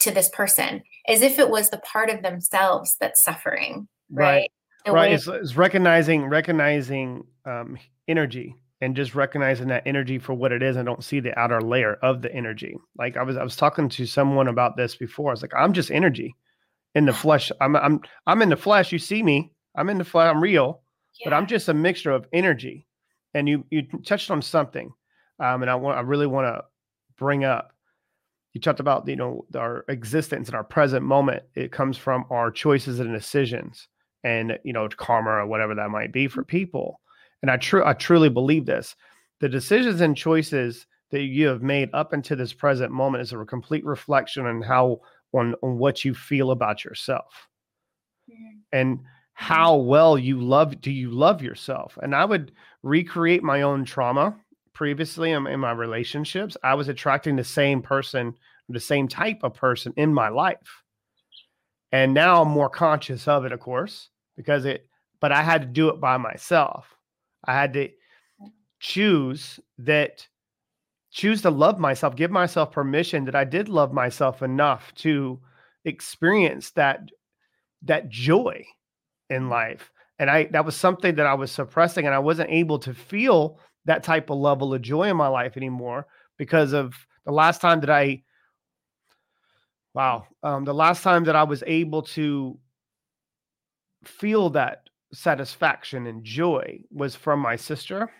[0.00, 3.88] to this person as if it was the part of themselves that's suffering.
[4.10, 4.50] Right.
[4.86, 4.94] Right.
[4.94, 5.12] right.
[5.12, 7.78] It's, it's, recognizing recognizing um,
[8.08, 11.60] energy and just recognizing that energy for what it is and don't see the outer
[11.60, 12.76] layer of the energy.
[12.98, 15.30] Like I was I was talking to someone about this before.
[15.30, 16.34] I was like, I'm just energy
[16.94, 17.52] in the flesh.
[17.60, 18.92] I'm I'm I'm in the flesh.
[18.92, 19.52] You see me.
[19.74, 20.28] I'm in the flat.
[20.28, 20.82] I'm real,
[21.20, 21.28] yeah.
[21.28, 22.86] but I'm just a mixture of energy.
[23.34, 24.92] And you you touched on something,
[25.38, 26.64] um, and I want I really want to
[27.16, 27.72] bring up.
[28.52, 31.42] You talked about you know our existence and our present moment.
[31.54, 33.88] It comes from our choices and decisions,
[34.22, 37.00] and you know karma or whatever that might be for people.
[37.40, 38.94] And I true I truly believe this.
[39.40, 43.44] The decisions and choices that you have made up into this present moment is a
[43.44, 45.00] complete reflection on how
[45.32, 47.48] on, on what you feel about yourself.
[48.30, 48.58] Mm-hmm.
[48.72, 49.00] And
[49.34, 51.98] how well you love do you love yourself?
[52.02, 54.36] And i would recreate my own trauma
[54.72, 56.56] previously in, in, my relationships.
[56.62, 58.34] I was attracting the same person
[58.68, 60.82] the same type of person in my life.
[61.90, 64.86] And now i'm more conscious of it of course because it
[65.20, 66.86] but i had to do it by myself.
[67.44, 67.88] I had to
[68.80, 70.26] choose that
[71.10, 75.38] choose to love myself give myself permission that i did love myself enough to
[75.84, 77.00] experience that
[77.82, 78.64] that joy
[79.32, 79.90] in life.
[80.18, 83.58] And I that was something that I was suppressing and I wasn't able to feel
[83.84, 87.80] that type of level of joy in my life anymore because of the last time
[87.80, 88.22] that I
[89.94, 92.58] wow, um, the last time that I was able to
[94.04, 98.10] feel that satisfaction and joy was from my sister.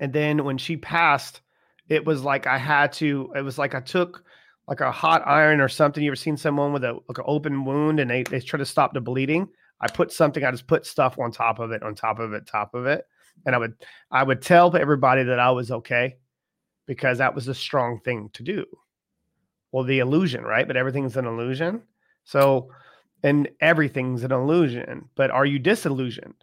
[0.00, 1.40] And then when she passed,
[1.88, 4.24] it was like I had to, it was like I took
[4.66, 6.02] like a hot iron or something.
[6.02, 8.66] You ever seen someone with a like an open wound and they, they try to
[8.66, 9.48] stop the bleeding?
[9.80, 12.46] I put something, I just put stuff on top of it, on top of it,
[12.46, 13.06] top of it.
[13.46, 13.74] And I would
[14.10, 16.16] I would tell everybody that I was okay
[16.86, 18.64] because that was a strong thing to do.
[19.70, 20.66] Well, the illusion, right?
[20.66, 21.82] But everything's an illusion.
[22.24, 22.70] So
[23.22, 25.08] and everything's an illusion.
[25.14, 26.34] But are you disillusioned?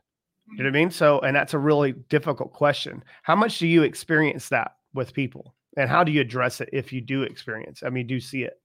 [0.52, 0.92] You know what I mean?
[0.92, 3.04] So, and that's a really difficult question.
[3.24, 5.56] How much do you experience that with people?
[5.76, 7.84] And how do you address it if you do experience?
[7.84, 8.62] I mean, do you see it?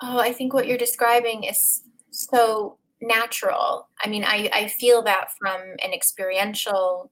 [0.00, 3.88] Oh, I think what you're describing is so natural.
[4.02, 7.10] I mean, I, I feel that from an experiential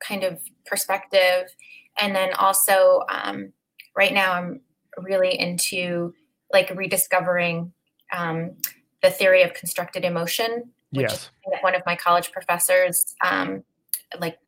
[0.00, 1.54] kind of perspective.
[2.00, 3.52] And then also, um,
[3.96, 4.60] right now, I'm
[4.98, 6.14] really into
[6.52, 7.72] like rediscovering
[8.12, 8.52] um,
[9.02, 11.30] the theory of constructed emotion, which yes.
[11.60, 13.62] one of my college professors um,
[14.18, 14.38] like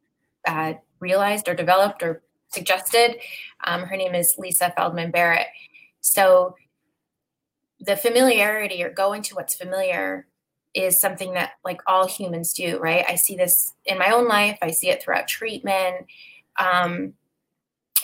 [0.46, 3.16] uh, realized or developed or suggested.
[3.64, 5.48] Um, her name is Lisa Feldman Barrett.
[6.00, 6.54] So
[7.80, 10.26] the familiarity or going to what's familiar
[10.74, 13.04] is something that like all humans do, right?
[13.08, 14.58] I see this in my own life.
[14.62, 16.06] I see it throughout treatment.
[16.58, 17.14] Um,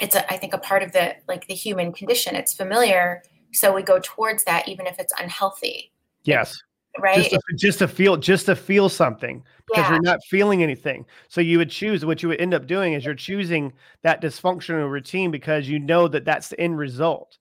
[0.01, 2.35] it's a, I think a part of the like the human condition.
[2.35, 3.23] It's familiar,
[3.53, 5.93] so we go towards that even if it's unhealthy.
[6.25, 6.61] Yes.
[6.99, 7.17] Right.
[7.17, 9.91] Just to, just to feel, just to feel something because yeah.
[9.91, 11.05] you're not feeling anything.
[11.29, 13.73] So you would choose what you would end up doing is you're choosing
[14.03, 17.39] that dysfunctional routine because you know that that's the end result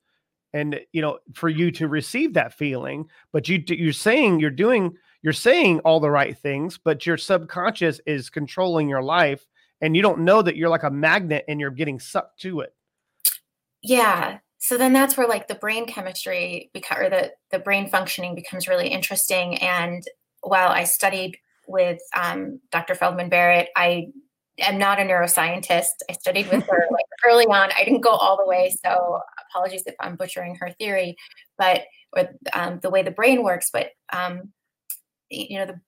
[0.53, 4.95] and you know for you to receive that feeling but you you're saying you're doing
[5.23, 9.45] you're saying all the right things but your subconscious is controlling your life
[9.83, 12.73] and you don't know that you're like a magnet and you're getting sucked to it.
[13.81, 14.39] Yeah.
[14.59, 18.67] So then that's where like the brain chemistry beca- or the the brain functioning becomes
[18.67, 20.01] really interesting and
[20.41, 24.07] while i studied with um, dr feldman barrett i
[24.59, 25.91] am not a neuroscientist.
[26.09, 27.71] I studied with her like early on.
[27.77, 31.17] I didn't go all the way so apologies if i'm butchering her theory
[31.57, 31.81] but
[32.15, 34.53] or um, the way the brain works but um,
[35.33, 35.79] you know the,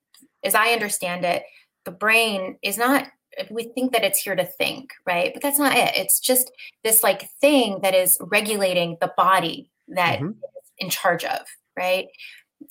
[0.44, 1.42] as i understand it
[1.84, 3.08] the brain is not
[3.50, 5.32] we think that it's here to think right?
[5.32, 5.96] But that's not it.
[5.96, 6.50] It's just
[6.84, 10.32] this like thing that is regulating the body that mm-hmm.
[10.78, 11.40] in charge of
[11.76, 12.06] right?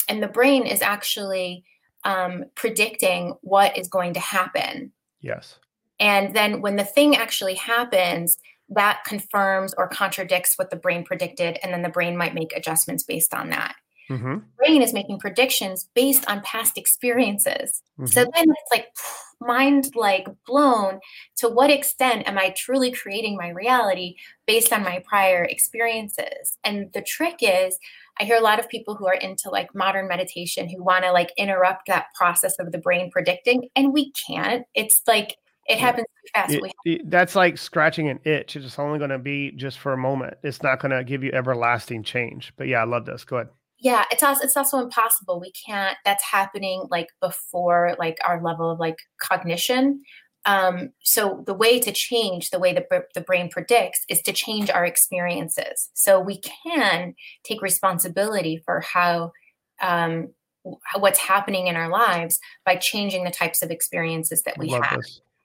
[0.10, 1.64] And the brain is actually
[2.04, 4.92] um, predicting what is going to happen.
[5.22, 5.58] Yes.
[6.00, 8.38] And then when the thing actually happens
[8.70, 13.04] that confirms or contradicts what the brain predicted and then the brain might make adjustments
[13.04, 13.76] based on that
[14.10, 14.38] mm-hmm.
[14.58, 18.06] brain is making predictions based on past experiences mm-hmm.
[18.06, 18.88] so then it's like
[19.42, 21.00] mind like blown
[21.36, 24.16] to what extent am i truly creating my reality
[24.46, 27.78] based on my prior experiences and the trick is
[28.20, 31.12] i hear a lot of people who are into like modern meditation who want to
[31.12, 35.38] like interrupt that process of the brain predicting and we can't it's like
[35.68, 36.54] it happens fast.
[36.54, 38.56] It, it, that's like scratching an itch.
[38.56, 40.38] It's only going to be just for a moment.
[40.44, 42.54] It's not going to give you everlasting change.
[42.58, 43.24] But yeah, I love this.
[43.24, 43.50] Go ahead.
[43.86, 45.40] Yeah, it's also it's also impossible.
[45.40, 45.96] We can't.
[46.04, 50.02] That's happening like before like our level of like cognition.
[50.48, 54.72] Um, so the way to change the way the the brain predicts is to change
[54.72, 55.92] our experiences.
[55.94, 59.34] So we can take responsibility for how
[59.84, 60.30] um,
[60.98, 65.02] what's happening in our lives by changing the types of experiences that we have.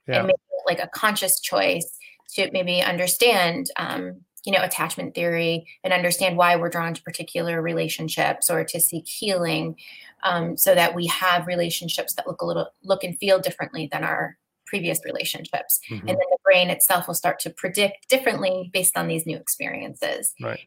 [0.07, 0.17] Yeah.
[0.17, 1.95] and make it like a conscious choice
[2.33, 7.61] to maybe understand um, you know attachment theory and understand why we're drawn to particular
[7.61, 9.75] relationships or to seek healing
[10.23, 14.03] um, so that we have relationships that look a little look and feel differently than
[14.03, 15.79] our previous relationships.
[15.89, 16.07] Mm-hmm.
[16.07, 20.33] and then the brain itself will start to predict differently based on these new experiences.
[20.41, 20.61] Right.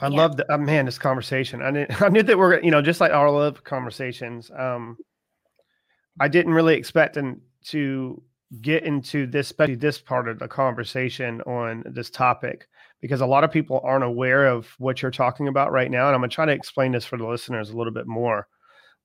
[0.00, 0.16] I yeah.
[0.16, 1.62] love the oh, man this conversation.
[1.62, 4.96] I knew, I knew that we're you know just like our love conversations um
[6.20, 8.20] i didn't really expect and to
[8.60, 12.68] get into this, especially this part of the conversation on this topic,
[13.00, 16.06] because a lot of people aren't aware of what you're talking about right now.
[16.06, 18.48] And I'm going to try to explain this for the listeners a little bit more.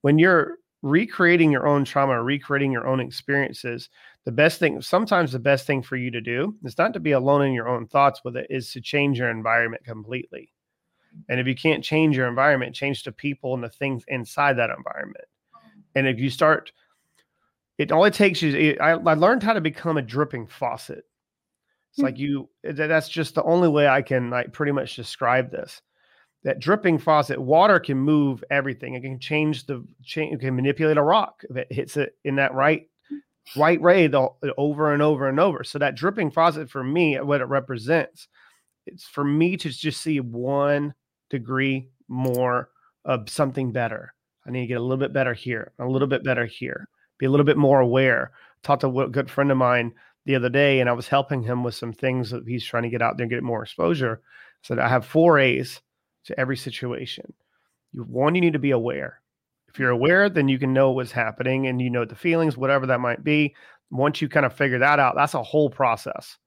[0.00, 3.88] When you're recreating your own trauma, recreating your own experiences,
[4.24, 7.12] the best thing, sometimes the best thing for you to do is not to be
[7.12, 10.52] alone in your own thoughts with it, is to change your environment completely.
[11.28, 14.70] And if you can't change your environment, change the people and the things inside that
[14.70, 15.24] environment.
[15.94, 16.72] And if you start
[17.78, 21.04] it it takes you I, I learned how to become a dripping faucet
[21.94, 22.06] it's mm-hmm.
[22.06, 25.82] like you that's just the only way i can like pretty much describe this
[26.42, 30.96] that dripping faucet water can move everything it can change the change it can manipulate
[30.96, 32.88] a rock if it hits it in that right
[33.56, 37.40] right ray the, over and over and over so that dripping faucet for me what
[37.40, 38.28] it represents
[38.86, 40.94] it's for me to just see one
[41.30, 42.70] degree more
[43.04, 44.14] of something better
[44.46, 46.88] i need to get a little bit better here a little bit better here
[47.18, 48.32] be a little bit more aware.
[48.62, 49.92] Talked to a good friend of mine
[50.26, 52.88] the other day, and I was helping him with some things that he's trying to
[52.88, 54.22] get out there and get more exposure.
[54.62, 55.80] Said I have four A's
[56.24, 57.32] to every situation.
[57.92, 59.20] You, one, you need to be aware.
[59.68, 62.86] If you're aware, then you can know what's happening and you know the feelings, whatever
[62.86, 63.54] that might be.
[63.90, 66.38] Once you kind of figure that out, that's a whole process.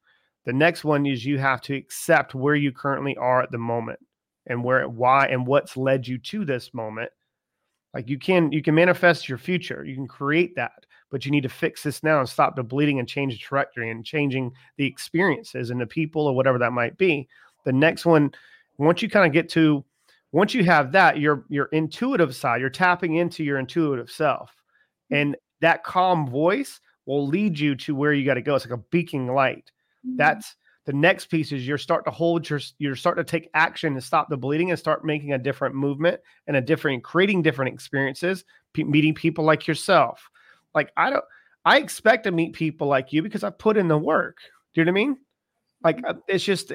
[0.45, 3.99] The next one is you have to accept where you currently are at the moment
[4.47, 7.11] and where why and what's led you to this moment
[7.93, 9.83] Like you can you can manifest your future.
[9.83, 12.99] You can create that, but you need to fix this now and stop the bleeding
[12.99, 16.97] and change the trajectory and changing the experiences and the people or whatever that might
[16.97, 17.27] be.
[17.65, 18.31] The next one,
[18.77, 19.83] once you kind of get to
[20.31, 24.51] once you have that, your your intuitive side, you're tapping into your intuitive self.
[25.11, 25.15] Mm-hmm.
[25.15, 28.55] And that calm voice will lead you to where you got to go.
[28.55, 29.71] It's like a beacon light.
[30.05, 30.17] Mm-hmm.
[30.17, 30.55] That's
[30.85, 34.01] the next piece is you're starting to hold your you're starting to take action to
[34.01, 38.45] stop the bleeding and start making a different movement and a different creating different experiences
[38.73, 40.29] pe- meeting people like yourself
[40.75, 41.23] like i don't
[41.65, 44.37] i expect to meet people like you because i put in the work.
[44.73, 45.17] Do you know what i mean?
[45.83, 46.73] Like uh, it's just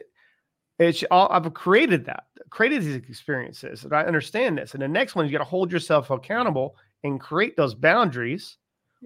[0.78, 5.14] it's all i've created that created these experiences and i understand this and the next
[5.14, 8.58] one you got to hold yourself accountable and create those boundaries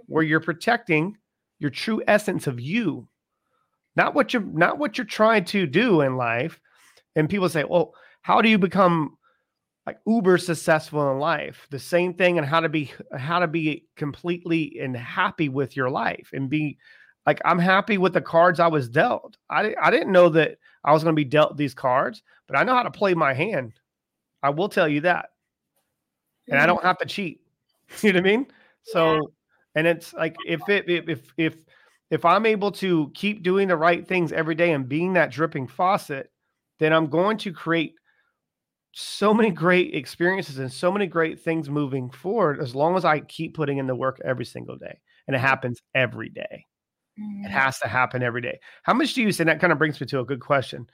[0.07, 1.17] where you're protecting
[1.59, 3.09] your true essence of you.
[3.95, 6.61] Not what you're not what you're trying to do in life.
[7.15, 9.17] And people say, well, how do you become
[9.87, 11.67] like uber successful in life?
[11.71, 15.91] The same thing and how to be how to be completely and happy with your
[15.91, 16.79] life and be
[17.27, 19.37] like I'm happy with the cards I was dealt.
[19.51, 22.65] I I didn't know that I was going to be dealt these cards, but I
[22.65, 23.75] know how to play my hand.
[24.43, 25.31] I will tell you that.
[26.49, 26.69] And I mm.
[26.69, 27.41] don't have to cheat.
[28.03, 28.47] you know what I mean?
[28.83, 29.21] So yeah.
[29.77, 31.57] and it's like if it if if
[32.11, 35.67] if I'm able to keep doing the right things every day and being that dripping
[35.67, 36.31] faucet,
[36.79, 37.95] then I'm going to create
[38.99, 43.21] so many great experiences and so many great things moving forward as long as I
[43.21, 44.99] keep putting in the work every single day.
[45.27, 46.65] And it happens every day.
[47.19, 47.45] It mm-hmm.
[47.45, 48.59] has to happen every day.
[48.85, 49.45] How much do you see?
[49.45, 50.87] That kind of brings me to a good question.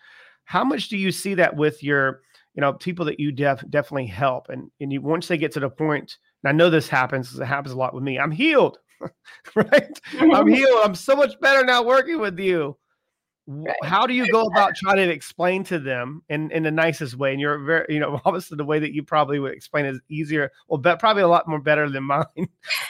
[0.47, 2.23] How much do you see that with your,
[2.55, 4.49] you know, people that you def- definitely help?
[4.49, 7.39] And, and you, once they get to the point, and I know this happens because
[7.39, 8.79] it happens a lot with me, I'm healed.
[9.55, 10.01] right?
[10.19, 10.81] I'm healed.
[10.83, 12.77] I'm so much better now working with you.
[13.47, 13.77] Right.
[13.83, 17.33] How do you go about trying to explain to them in, in the nicest way?
[17.33, 20.51] And you're very, you know, obviously the way that you probably would explain is easier.
[20.69, 22.27] Well, but probably a lot more better than mine.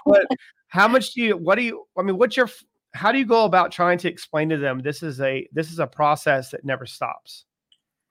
[0.06, 0.26] but
[0.68, 2.48] how much do you, what do you, I mean, what's your,
[2.94, 5.78] how do you go about trying to explain to them this is a, this is
[5.78, 7.44] a process that never stops?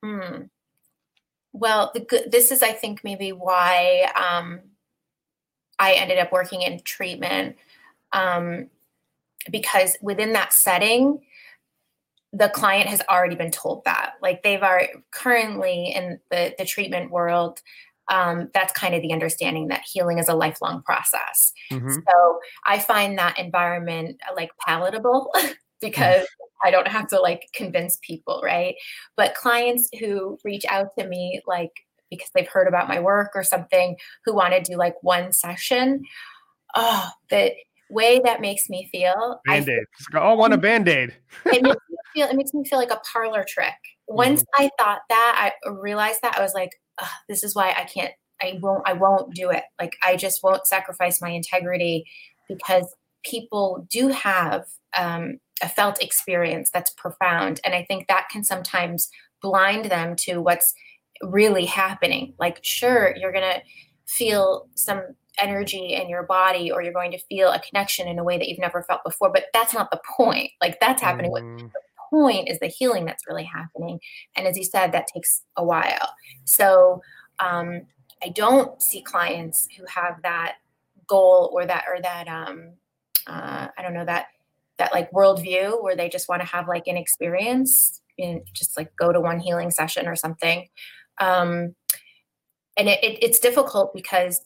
[0.03, 0.43] Hmm.
[1.53, 4.61] Well, the good, this is, I think, maybe why um,
[5.77, 7.57] I ended up working in treatment
[8.13, 8.69] um,
[9.51, 11.19] because within that setting,
[12.33, 14.13] the client has already been told that.
[14.21, 17.61] Like they've are currently in the, the treatment world,
[18.09, 21.53] um, that's kind of the understanding that healing is a lifelong process.
[21.71, 21.91] Mm-hmm.
[21.91, 25.33] So I find that environment uh, like palatable
[25.81, 26.25] because
[26.63, 28.75] I don't have to like convince people, right?
[29.17, 31.71] But clients who reach out to me like
[32.09, 36.03] because they've heard about my work or something who want to do like one session,
[36.75, 37.53] oh, that
[37.91, 39.39] way that makes me feel.
[39.45, 39.83] Band-aid.
[40.13, 41.15] I, I want a band-aid.
[41.45, 43.73] it, makes me feel, it makes me feel like a parlor trick.
[44.07, 44.63] Once mm-hmm.
[44.65, 46.71] I thought that, I realized that I was like,
[47.29, 48.11] this is why I can't,
[48.41, 49.63] I won't, I won't do it.
[49.79, 52.05] Like I just won't sacrifice my integrity
[52.47, 52.85] because
[53.23, 54.65] people do have
[54.97, 57.61] um, a felt experience that's profound.
[57.63, 59.09] And I think that can sometimes
[59.41, 60.73] blind them to what's
[61.21, 62.33] really happening.
[62.39, 63.61] Like, sure, you're going to
[64.07, 68.23] feel some energy in your body or you're going to feel a connection in a
[68.23, 70.51] way that you've never felt before but that's not the point.
[70.61, 71.59] Like that's happening mm.
[71.59, 71.79] the
[72.09, 73.99] point is the healing that's really happening.
[74.35, 76.13] And as you said that takes a while.
[76.45, 77.01] So
[77.39, 77.81] um,
[78.23, 80.57] i don't see clients who have that
[81.07, 82.73] goal or that or that um,
[83.27, 84.27] uh, i don't know that
[84.77, 88.95] that like worldview where they just want to have like an experience and just like
[88.95, 90.67] go to one healing session or something.
[91.19, 91.75] Um,
[92.77, 94.41] and it, it, it's difficult because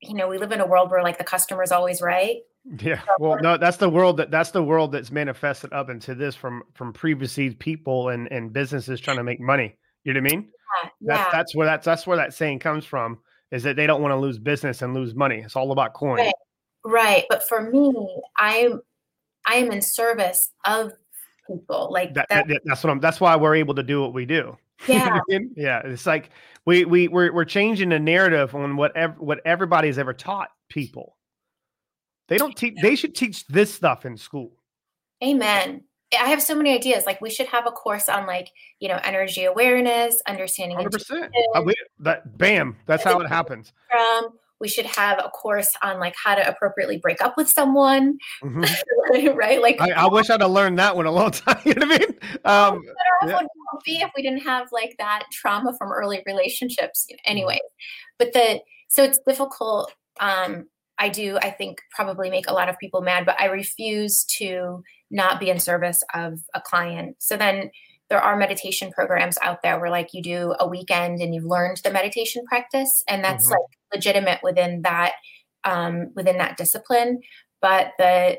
[0.00, 2.38] you know we live in a world where like the customer is always right.
[2.78, 6.34] Yeah well no that's the world that that's the world that's manifested up into this
[6.34, 9.76] from from previously people and and businesses trying to make money.
[10.04, 10.48] You know what i mean?
[10.82, 11.28] Yeah, that's yeah.
[11.32, 13.18] that's where that's that's where that saying comes from
[13.50, 15.38] is that they don't want to lose business and lose money.
[15.38, 16.18] It's all about coin.
[16.18, 16.34] Right.
[16.84, 17.24] right.
[17.28, 17.92] But for me
[18.36, 18.80] i'm
[19.46, 20.92] i am in service of
[21.46, 24.24] people like that, that, that's what i'm that's why we're able to do what we
[24.24, 24.56] do
[24.88, 25.20] yeah
[25.56, 26.30] yeah it's like
[26.66, 31.16] we we we're, we're changing the narrative on whatever what everybody's ever taught people.
[32.28, 32.76] They don't teach.
[32.80, 34.52] They should teach this stuff in school.
[35.22, 35.82] Amen.
[36.12, 37.04] I have so many ideas.
[37.06, 40.76] Like we should have a course on like you know energy awareness, understanding.
[40.76, 41.32] Hundred percent.
[41.54, 41.64] Uh,
[41.98, 42.76] that bam.
[42.86, 43.72] That's how it happens.
[43.90, 48.18] From we should have a course on like how to appropriately break up with someone
[48.42, 49.36] mm-hmm.
[49.36, 51.86] right like I, I, wish i'd have learned that one a long time you know
[51.86, 52.82] what i mean um
[53.26, 53.36] yeah.
[53.36, 53.46] would
[53.84, 57.58] be if we didn't have like that trauma from early relationships anyway
[58.18, 60.66] but the so it's difficult um
[60.98, 64.82] i do i think probably make a lot of people mad but i refuse to
[65.10, 67.70] not be in service of a client so then
[68.10, 71.80] there are meditation programs out there where like you do a weekend and you've learned
[71.84, 73.52] the meditation practice and that's mm-hmm.
[73.52, 75.12] like legitimate within that
[75.64, 77.20] um, within that discipline.
[77.60, 78.38] But the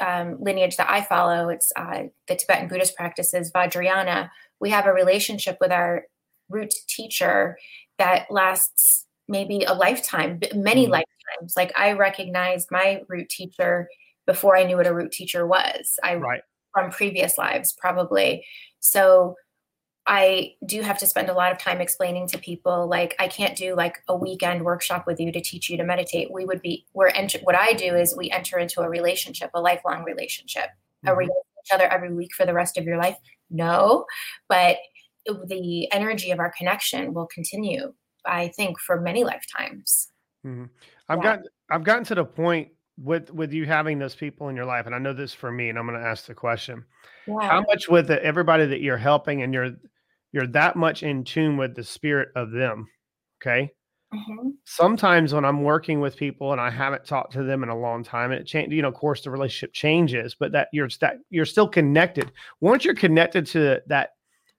[0.00, 4.30] um, lineage that I follow, it's uh, the Tibetan Buddhist practices, Vajrayana.
[4.60, 6.04] We have a relationship with our
[6.48, 7.58] root teacher
[7.98, 10.92] that lasts maybe a lifetime, many mm-hmm.
[10.92, 11.54] lifetimes.
[11.56, 13.88] Like I recognized my root teacher
[14.26, 15.98] before I knew what a root teacher was.
[16.02, 16.42] I right.
[16.72, 18.44] from previous lives, probably.
[18.80, 19.36] So
[20.10, 23.54] I do have to spend a lot of time explaining to people like I can't
[23.54, 26.32] do like a weekend workshop with you to teach you to meditate.
[26.32, 29.60] We would be we're enter what I do is we enter into a relationship, a
[29.60, 30.64] lifelong relationship.
[30.64, 31.08] Mm-hmm.
[31.08, 31.60] Are we mm-hmm.
[31.62, 33.18] each other every week for the rest of your life?
[33.50, 34.06] No,
[34.48, 34.78] but
[35.26, 37.92] the energy of our connection will continue.
[38.24, 40.10] I think for many lifetimes.
[40.46, 40.64] Mm-hmm.
[41.10, 41.36] I've yeah.
[41.36, 41.40] got
[41.70, 44.94] I've gotten to the point with with you having those people in your life, and
[44.94, 46.86] I know this for me, and I'm going to ask the question:
[47.26, 47.46] yeah.
[47.46, 49.72] How much with it, everybody that you're helping, and you're
[50.32, 52.88] you're that much in tune with the spirit of them.
[53.40, 53.70] Okay.
[54.12, 54.48] Mm-hmm.
[54.64, 58.02] Sometimes when I'm working with people and I haven't talked to them in a long
[58.02, 61.16] time, and it change, you know, of course the relationship changes, but that you're that
[61.28, 62.32] you're still connected.
[62.60, 64.12] Once you're connected to that,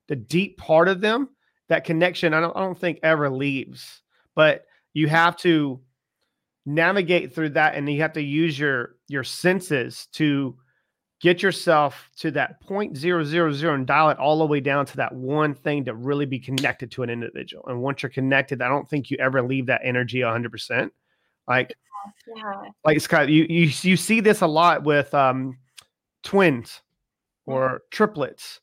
[0.08, 1.30] the deep part of them,
[1.68, 4.02] that connection, I don't, I don't think ever leaves.
[4.36, 5.82] But you have to
[6.66, 10.56] navigate through that, and you have to use your your senses to
[11.20, 14.86] get yourself to that point zero zero zero and dial it all the way down
[14.86, 17.64] to that one thing to really be connected to an individual.
[17.68, 20.94] And once you're connected, I don't think you ever leave that energy hundred percent.
[21.48, 21.74] Like,
[22.36, 22.62] yeah.
[22.86, 25.58] like Scott, you you you see this a lot with um,
[26.24, 26.82] twins
[27.46, 27.78] or mm-hmm.
[27.92, 28.62] triplets.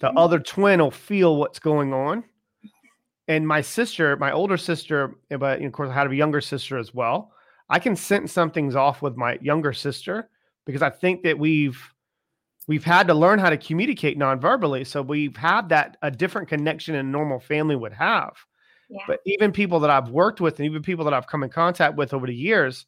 [0.00, 0.18] The mm-hmm.
[0.18, 2.24] other twin will feel what's going on.
[3.28, 6.76] And my sister, my older sister, eh, but of course I had a younger sister
[6.76, 7.32] as well.
[7.70, 10.28] I can sense something's off with my younger sister
[10.66, 11.80] because I think that we've
[12.66, 14.84] we've had to learn how to communicate non-verbally.
[14.84, 18.34] So we've had that a different connection a normal family would have.
[18.88, 19.02] Yeah.
[19.06, 21.96] But even people that I've worked with and even people that I've come in contact
[21.96, 22.86] with over the years,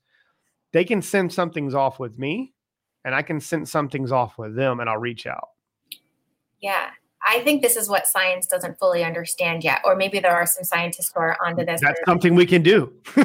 [0.73, 2.55] they can send something's off with me
[3.05, 5.49] and I can send something's off with them and I'll reach out.
[6.61, 6.91] Yeah.
[7.27, 9.81] I think this is what science doesn't fully understand yet.
[9.85, 11.81] Or maybe there are some scientists who are onto this.
[11.81, 12.93] That's something we can do.
[13.17, 13.25] yeah.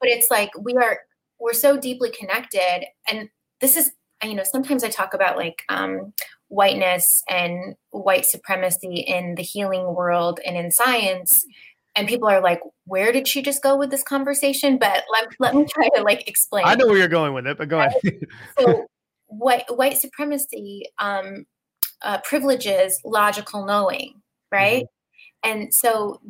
[0.00, 0.98] But it's like we are
[1.40, 2.84] we're so deeply connected.
[3.10, 3.28] And
[3.60, 3.92] this is
[4.30, 6.12] you know, sometimes I talk about like um,
[6.48, 11.44] whiteness and white supremacy in the healing world and in science.
[11.96, 14.78] And people are like, where did she just go with this conversation?
[14.78, 16.64] But let, let me try to like explain.
[16.66, 17.94] I know where you're going with it, but go ahead.
[18.58, 18.86] so
[19.26, 21.46] white, white supremacy um,
[22.02, 24.20] uh, privileges logical knowing,
[24.50, 24.84] right?
[24.84, 25.50] Mm-hmm.
[25.50, 26.20] And so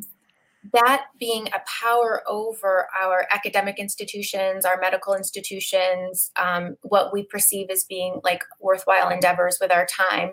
[0.72, 7.68] that being a power over our academic institutions, our medical institutions, um, what we perceive
[7.70, 10.32] as being like worthwhile endeavors with our time,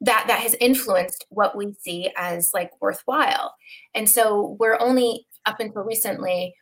[0.00, 3.54] that that has influenced what we see as like worthwhile.
[3.94, 6.54] And so we're only up until recently,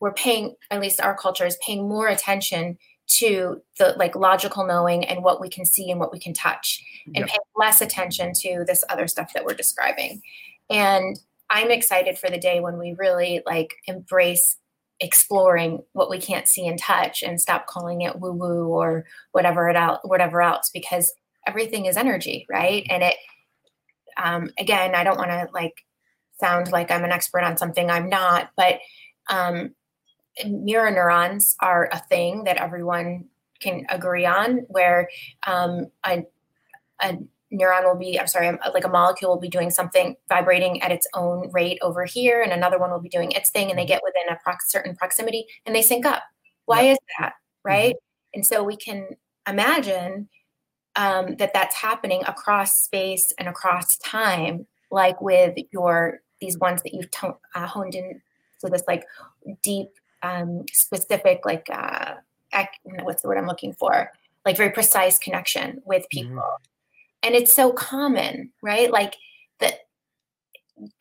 [0.00, 2.78] we're paying, at least our culture is paying more attention
[3.08, 6.82] to the like logical knowing and what we can see and what we can touch
[7.06, 7.28] and yep.
[7.28, 10.22] pay less attention to this other stuff that we're describing.
[10.70, 11.18] And
[11.50, 14.56] I'm excited for the day when we really like embrace
[15.00, 19.68] exploring what we can't see and touch and stop calling it woo woo or whatever
[19.68, 21.12] it out whatever else because
[21.46, 22.86] everything is energy right?
[22.90, 23.16] And it
[24.22, 25.84] um, again i don't want to like
[26.40, 28.78] sound like i'm an expert on something i'm not but
[29.28, 29.74] um,
[30.46, 33.24] mirror neurons are a thing that everyone
[33.60, 35.08] can agree on where
[35.46, 36.24] um, a,
[37.02, 37.18] a
[37.52, 41.06] neuron will be, I'm sorry, like a molecule will be doing something vibrating at its
[41.14, 44.02] own rate over here, and another one will be doing its thing, and they get
[44.04, 46.22] within a certain proximity and they sync up.
[46.66, 47.34] Why is that?
[47.64, 47.94] Right.
[47.94, 48.38] Mm-hmm.
[48.38, 49.08] And so we can
[49.48, 50.28] imagine
[50.96, 56.94] um, that that's happening across space and across time, like with your these ones that
[56.94, 58.22] you've uh, honed in
[58.58, 59.04] so this like
[59.62, 59.88] deep,
[60.22, 62.14] um, specific, like uh,
[62.54, 62.68] ac-
[63.02, 64.10] what's the word I'm looking for?
[64.44, 66.28] Like very precise connection with mm-hmm.
[66.28, 66.42] people.
[66.42, 66.69] Mm-hmm
[67.22, 68.90] and it's so common right?
[68.90, 69.14] Like
[69.60, 69.80] that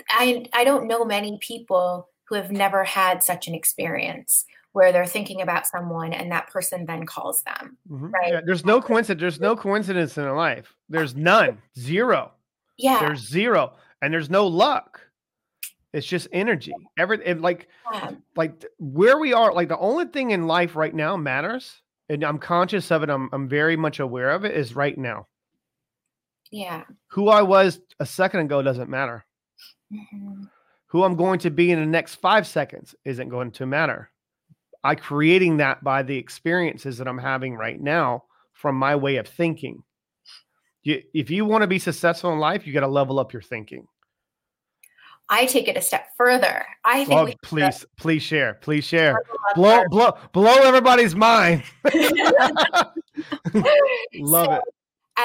[0.09, 5.05] i i don't know many people who have never had such an experience where they're
[5.05, 8.07] thinking about someone and that person then calls them mm-hmm.
[8.07, 8.34] right?
[8.34, 10.76] Yeah, there's no coincidence there's no coincidence in life.
[10.89, 11.59] There's none.
[11.78, 12.32] Zero.
[12.78, 12.99] Yeah.
[12.99, 13.74] There's zero.
[14.01, 15.01] And there's no luck.
[15.91, 16.74] It's just energy.
[16.97, 18.11] Every like yeah.
[18.36, 22.38] like where we are like the only thing in life right now matters and i'm
[22.38, 25.28] conscious of it i'm, I'm very much aware of it is right now
[26.52, 26.84] yeah.
[27.08, 29.26] Who I was a second ago doesn't matter.
[29.93, 30.43] Mm-hmm.
[30.88, 34.10] Who I'm going to be in the next five seconds isn't going to matter.
[34.84, 38.24] I creating that by the experiences that I'm having right now
[38.54, 39.84] from my way of thinking.
[40.84, 43.41] You, if you want to be successful in life, you got to level up your
[43.41, 43.88] thinking.
[45.32, 46.66] I take it a step further.
[46.84, 47.20] I think.
[47.20, 48.56] Oh, please, please share.
[48.56, 49.22] Please share.
[49.54, 51.62] Blow, blow, blow everybody's mind.
[54.16, 54.64] Love so, it.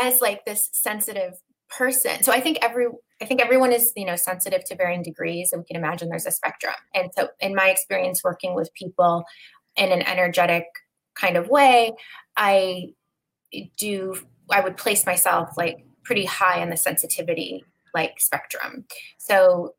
[0.03, 1.34] As like this sensitive
[1.70, 2.86] person, so I think every,
[3.22, 6.26] I think everyone is you know sensitive to varying degrees, and we can imagine there's
[6.26, 6.74] a spectrum.
[6.95, 9.24] And so, in my experience working with people
[9.76, 10.64] in an energetic
[11.14, 11.92] kind of way,
[12.36, 12.88] I
[13.78, 14.16] do.
[14.51, 17.64] I would place myself like pretty high on the sensitivity
[17.95, 18.84] like spectrum.
[19.16, 19.74] So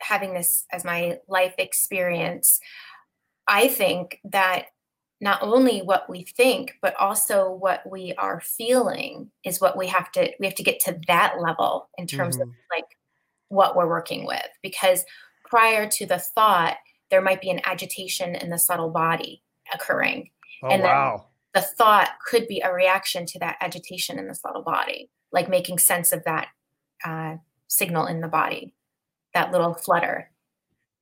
[0.00, 2.60] having this as my life experience,
[3.48, 4.66] I think that
[5.22, 10.10] not only what we think but also what we are feeling is what we have
[10.12, 12.48] to we have to get to that level in terms mm-hmm.
[12.48, 12.84] of like
[13.48, 15.04] what we're working with because
[15.44, 16.76] prior to the thought
[17.10, 19.42] there might be an agitation in the subtle body
[19.72, 20.28] occurring
[20.62, 21.26] oh, and wow.
[21.54, 25.78] the thought could be a reaction to that agitation in the subtle body like making
[25.78, 26.48] sense of that
[27.04, 27.36] uh,
[27.68, 28.74] signal in the body
[29.34, 30.30] that little flutter.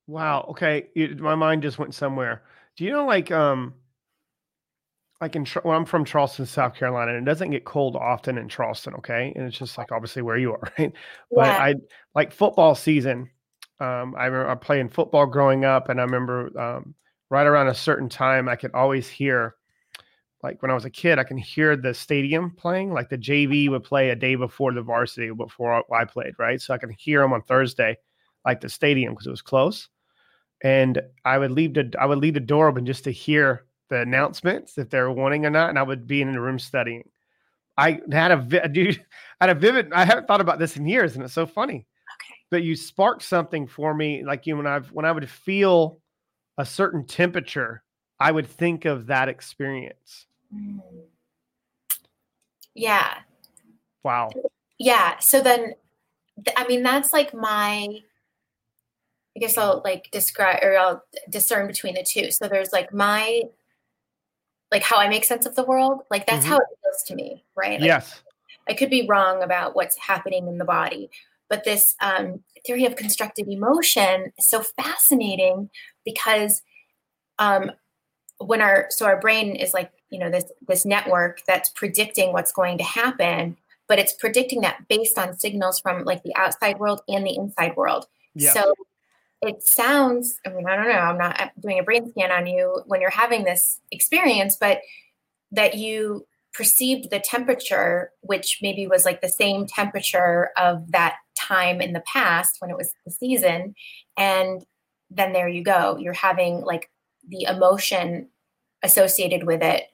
[0.07, 0.45] Wow.
[0.49, 0.87] Okay.
[0.95, 2.43] It, my mind just went somewhere.
[2.77, 3.73] Do you know, like, um,
[5.21, 8.49] like in well, I'm from Charleston, South Carolina, and it doesn't get cold often in
[8.49, 8.95] Charleston.
[8.95, 10.91] Okay, and it's just like obviously where you are, right?
[11.31, 11.57] But yeah.
[11.57, 11.75] I
[12.15, 13.29] like football season.
[13.79, 16.95] Um, I remember playing football growing up, and I remember um,
[17.29, 19.55] right around a certain time, I could always hear,
[20.41, 22.91] like when I was a kid, I can hear the stadium playing.
[22.91, 26.59] Like the JV would play a day before the varsity, before I played, right?
[26.59, 27.95] So I can hear them on Thursday,
[28.43, 29.87] like the stadium because it was close.
[30.63, 34.01] And I would leave the I would leave the door open just to hear the
[34.01, 37.03] announcements if they're wanting or not, and I would be in the room studying.
[37.77, 39.05] I had a dude,
[39.39, 39.93] I had a vivid.
[39.93, 41.75] I haven't thought about this in years, and it's so funny.
[41.75, 42.35] Okay.
[42.49, 45.99] But you sparked something for me, like you when I when I would feel
[46.57, 47.83] a certain temperature,
[48.19, 50.25] I would think of that experience.
[50.55, 50.81] Mm.
[52.73, 53.17] Yeah.
[54.03, 54.29] Wow.
[54.79, 55.19] Yeah.
[55.19, 55.73] So then,
[56.55, 57.99] I mean, that's like my
[59.35, 62.31] I guess I'll like describe or I'll discern between the two.
[62.31, 63.43] So there's like my
[64.71, 66.01] like how I make sense of the world.
[66.09, 66.53] Like that's mm-hmm.
[66.53, 67.79] how it feels to me, right?
[67.79, 68.21] Like, yes.
[68.69, 71.09] I could be wrong about what's happening in the body,
[71.49, 75.69] but this um, theory of constructed emotion is so fascinating
[76.05, 76.61] because
[77.39, 77.71] um,
[78.37, 82.51] when our so our brain is like you know this this network that's predicting what's
[82.51, 83.57] going to happen,
[83.87, 87.75] but it's predicting that based on signals from like the outside world and the inside
[87.75, 88.05] world.
[88.35, 88.53] Yeah.
[88.53, 88.73] So
[89.41, 92.45] it sounds, I mean, I don't know, I'm not uh, doing a brain scan on
[92.45, 94.81] you when you're having this experience, but
[95.51, 101.81] that you perceived the temperature, which maybe was like the same temperature of that time
[101.81, 103.73] in the past when it was the season.
[104.17, 104.63] And
[105.09, 105.97] then there you go.
[105.97, 106.89] You're having like
[107.27, 108.29] the emotion
[108.83, 109.85] associated with it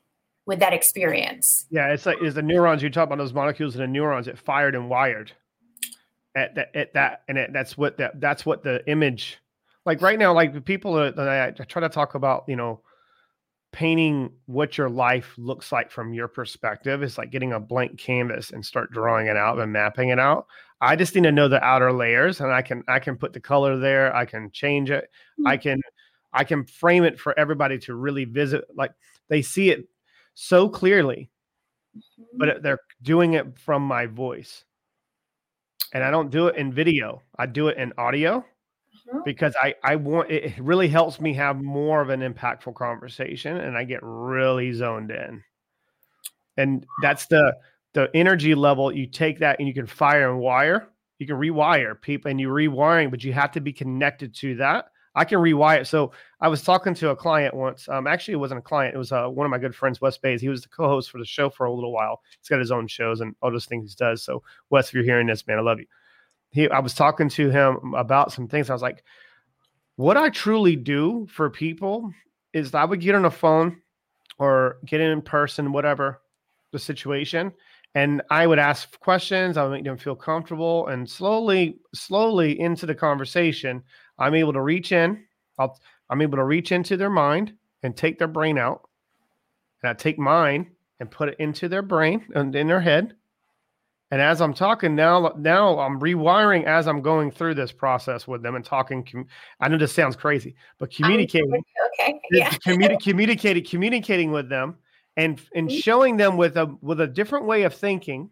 [0.45, 1.65] with that experience.
[1.69, 4.37] Yeah, it's like is the neurons you talk about those molecules in the neurons it
[4.37, 5.31] fired and wired
[6.37, 9.39] at that at that and it, that's what that that's what the image
[9.85, 12.81] like right now like people that I, I try to talk about you know
[13.73, 18.51] painting what your life looks like from your perspective is like getting a blank canvas
[18.51, 20.45] and start drawing it out and mapping it out
[20.79, 23.39] i just need to know the outer layers and i can i can put the
[23.39, 25.05] color there i can change it
[25.39, 25.47] mm-hmm.
[25.47, 25.81] i can
[26.33, 28.91] i can frame it for everybody to really visit like
[29.27, 29.87] they see it
[30.35, 31.29] so clearly
[31.97, 32.37] mm-hmm.
[32.37, 34.63] but they're doing it from my voice
[35.93, 37.21] and I don't do it in video.
[37.37, 39.19] I do it in audio mm-hmm.
[39.25, 43.77] because I I want it really helps me have more of an impactful conversation and
[43.77, 45.43] I get really zoned in.
[46.57, 47.55] And that's the
[47.93, 50.89] the energy level you take that and you can fire and wire.
[51.19, 54.91] You can rewire people and you're rewiring, but you have to be connected to that
[55.17, 55.87] I can rewire it.
[55.87, 57.89] So I was talking to a client once.
[57.89, 58.93] Um, actually, it wasn't a client.
[58.93, 60.41] It was uh, one of my good friends, Wes Bays.
[60.41, 62.21] He was the co-host for the show for a little while.
[62.39, 64.21] He's got his own shows and all those things he does.
[64.21, 65.87] So Wes, if you're hearing this, man, I love you.
[66.51, 68.69] He, I was talking to him about some things.
[68.69, 69.03] I was like,
[69.95, 72.13] what I truly do for people
[72.53, 73.81] is I would get on a phone
[74.37, 76.21] or get in person, whatever
[76.71, 77.51] the situation,
[77.95, 79.57] and I would ask questions.
[79.57, 83.81] I would make them feel comfortable, and slowly, slowly into the conversation,
[84.19, 85.23] I'm able to reach in.
[85.57, 87.53] I'll, I'm able to reach into their mind
[87.83, 88.87] and take their brain out.
[89.81, 93.15] And I take mine and put it into their brain and in their head.
[94.09, 98.41] And as I'm talking now, now I'm rewiring as I'm going through this process with
[98.41, 99.27] them and talking.
[99.59, 101.61] I know this sounds crazy, but communicating,
[101.99, 104.77] okay, yeah, communi- communicating, communicating with them,
[105.17, 105.79] and and mm-hmm.
[105.79, 108.29] showing them with a with a different way of thinking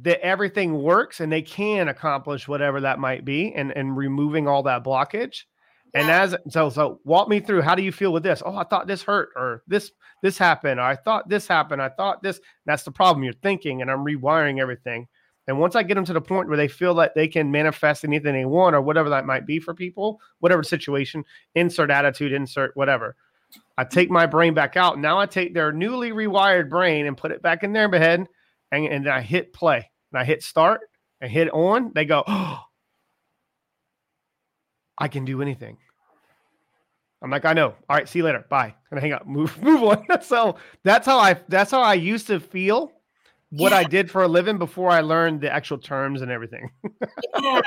[0.00, 4.62] that everything works and they can accomplish whatever that might be and and removing all
[4.62, 5.42] that blockage
[5.94, 6.00] yeah.
[6.00, 8.64] and as so so walk me through how do you feel with this oh i
[8.64, 9.92] thought this hurt or this
[10.22, 13.82] this happened or i thought this happened i thought this that's the problem you're thinking
[13.82, 15.06] and i'm rewiring everything
[15.46, 18.04] And once I get them to the point where they feel that they can manifest
[18.04, 21.24] anything they want or whatever that might be for people, whatever situation,
[21.54, 23.14] insert attitude, insert whatever.
[23.76, 24.98] I take my brain back out.
[24.98, 28.26] Now I take their newly rewired brain and put it back in their head
[28.72, 30.80] and, and I hit play and I hit start
[31.20, 31.92] and hit on.
[31.94, 32.60] They go, oh,
[34.98, 35.78] I can do anything.
[37.24, 37.74] I'm like, I know.
[37.88, 38.44] All right, see you later.
[38.50, 38.74] Bye.
[38.90, 39.26] And I hang up.
[39.26, 40.04] Move, move on.
[40.22, 42.92] so that's how I that's how I used to feel
[43.50, 43.78] what yeah.
[43.78, 46.70] I did for a living before I learned the actual terms and everything.
[47.40, 47.62] yeah.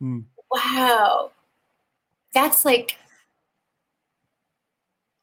[0.00, 0.24] Mm.
[0.50, 1.32] Wow.
[2.32, 2.96] That's like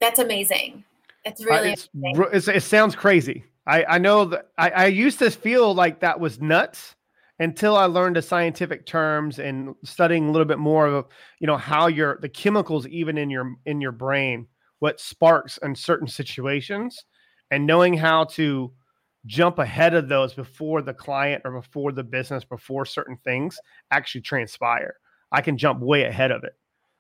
[0.02, 0.84] that's amazing.
[1.24, 3.46] It's really uh, it's, it sounds crazy.
[3.68, 6.96] I, I know that I, I used to feel like that was nuts
[7.40, 11.06] until I learned the scientific terms and studying a little bit more of
[11.40, 14.48] you know how your the chemicals even in your in your brain
[14.80, 17.06] what sparks in certain situations
[17.52, 18.72] and knowing how to
[19.26, 23.60] jump ahead of those before the client or before the business, before certain things
[23.92, 24.96] actually transpire.
[25.32, 26.54] I can jump way ahead of it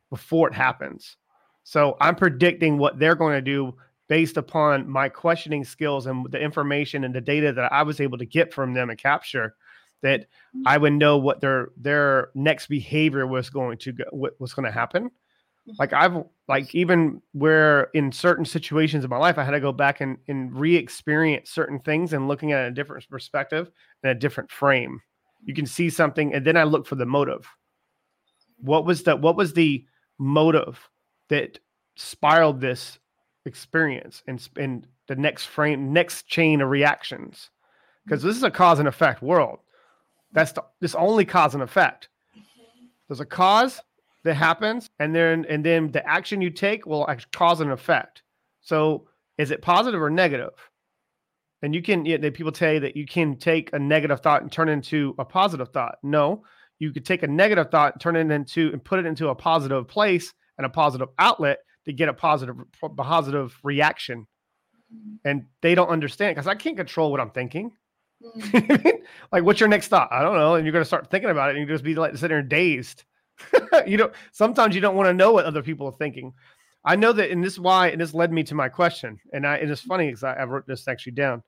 [0.09, 1.18] before it happens.
[1.63, 3.76] So I'm predicting what they're going to do
[4.07, 8.17] based upon my questioning skills and the information and the data that I was able
[8.17, 9.55] to get from them and capture
[10.01, 10.63] that mm-hmm.
[10.65, 14.65] I would know what their their next behavior was going to go what was going
[14.65, 15.71] to happen mm-hmm.
[15.79, 19.71] like I've like even where in certain situations in my life I had to go
[19.71, 23.71] back and, and re-experience certain things and looking at a different perspective
[24.03, 25.01] and a different frame.
[25.43, 27.47] You can see something and then I look for the motive.
[28.57, 29.85] What was the what was the
[30.19, 30.79] motive
[31.29, 31.59] that
[31.95, 32.99] spiraled this
[33.45, 37.49] experience and in the next frame, next chain of reactions?
[38.03, 39.59] Because this is a cause and effect world.
[40.31, 42.09] That's the this only cause and effect.
[43.07, 43.81] There's a cause,
[44.25, 48.23] that happens and then and then the action you take will cause an effect
[48.59, 50.53] so is it positive or negative
[51.61, 54.51] and you can know, people tell you that you can take a negative thought and
[54.51, 56.43] turn it into a positive thought no
[56.79, 59.87] you could take a negative thought turn it into and put it into a positive
[59.87, 62.57] place and a positive outlet to get a positive
[62.97, 64.27] positive reaction
[65.23, 67.71] and they don't understand because i can't control what i'm thinking
[68.23, 68.91] mm.
[69.31, 71.49] like what's your next thought i don't know and you're going to start thinking about
[71.49, 73.03] it and you just be like sitting there dazed
[73.88, 76.33] you know, sometimes you don't want to know what other people are thinking.
[76.83, 79.19] I know that, and this is why, and this led me to my question.
[79.33, 81.43] And I, and it's funny because I, I wrote this actually down.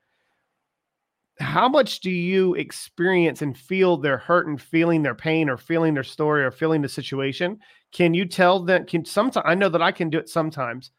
[1.40, 5.94] How much do you experience and feel their hurt and feeling their pain or feeling
[5.94, 7.60] their story or feeling the situation?
[7.92, 8.86] Can you tell them?
[8.86, 10.92] Can sometimes I know that I can do it sometimes.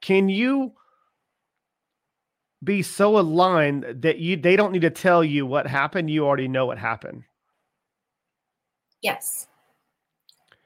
[0.00, 0.72] Can you
[2.62, 6.10] be so aligned that you they don't need to tell you what happened?
[6.10, 7.24] You already know what happened.
[9.02, 9.46] Yes.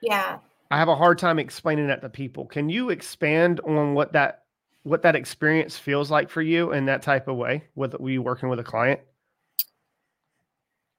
[0.03, 0.39] Yeah.
[0.71, 2.47] I have a hard time explaining that to people.
[2.47, 4.42] Can you expand on what that
[4.83, 8.49] what that experience feels like for you in that type of way with you working
[8.49, 9.01] with a client?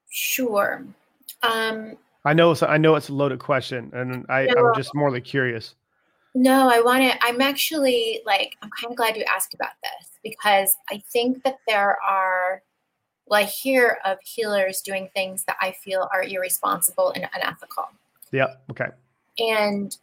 [0.09, 0.85] Sure.
[1.41, 5.21] Um I know I know it's a loaded question and I, no, I'm just morely
[5.21, 5.75] curious.
[6.35, 10.09] No, I want to I'm actually like I'm kind of glad you asked about this
[10.23, 12.63] because I think that there are
[13.25, 17.85] well, I hear of healers doing things that I feel are irresponsible and unethical.
[18.31, 18.47] Yeah.
[18.69, 18.87] Okay.
[19.39, 19.95] And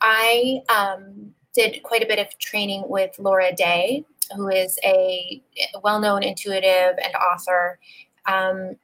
[0.00, 4.04] I um, did quite a bit of training with Laura Day,
[4.36, 5.42] who is a
[5.82, 7.80] well known intuitive and author.
[8.26, 8.76] Um,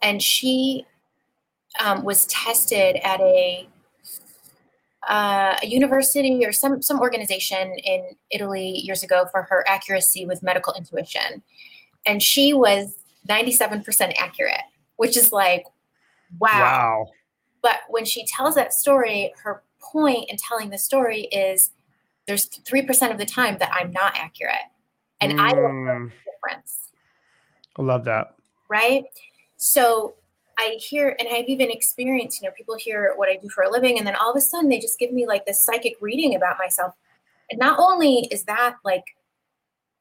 [0.00, 0.86] and she
[1.80, 3.68] um, was tested at a
[5.08, 10.42] uh, a university or some some organization in Italy years ago for her accuracy with
[10.42, 11.42] medical intuition,
[12.06, 12.96] and she was
[13.28, 14.60] 97% accurate,
[14.96, 15.64] which is like,
[16.38, 16.50] wow.
[16.60, 17.06] Wow.
[17.62, 21.70] But when she tells that story, her point in telling the story is
[22.26, 24.56] there's 3% of the time that I'm not accurate.
[25.20, 25.40] And mm.
[25.40, 26.90] I don't know the difference.
[27.78, 28.34] I love that.
[28.68, 29.04] Right?
[29.56, 30.14] So
[30.58, 33.70] I hear, and I've even experienced, you know, people hear what I do for a
[33.70, 36.34] living, and then all of a sudden they just give me like this psychic reading
[36.34, 36.94] about myself.
[37.50, 39.04] And not only is that like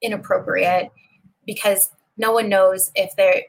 [0.01, 0.91] inappropriate
[1.45, 3.41] because no one knows if they're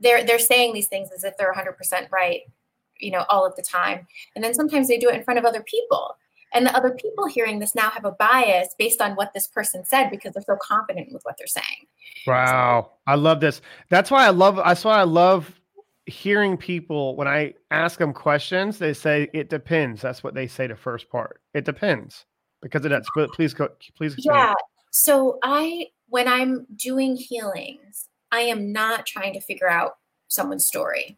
[0.00, 2.40] they're they're saying these things as if they're 100% right
[2.98, 5.44] you know all of the time and then sometimes they do it in front of
[5.44, 6.16] other people
[6.54, 9.84] and the other people hearing this now have a bias based on what this person
[9.84, 11.86] said because they're so confident with what they're saying.
[12.26, 12.82] Wow.
[12.82, 13.60] So, i love this.
[13.88, 15.58] That's why i love that's why i love
[16.06, 20.02] hearing people when i ask them questions they say it depends.
[20.02, 21.40] That's what they say the first part.
[21.54, 22.26] It depends.
[22.60, 24.36] Because of that please go please explain.
[24.36, 24.54] yeah.
[24.90, 29.96] So i when I'm doing healings, I am not trying to figure out
[30.28, 31.16] someone's story.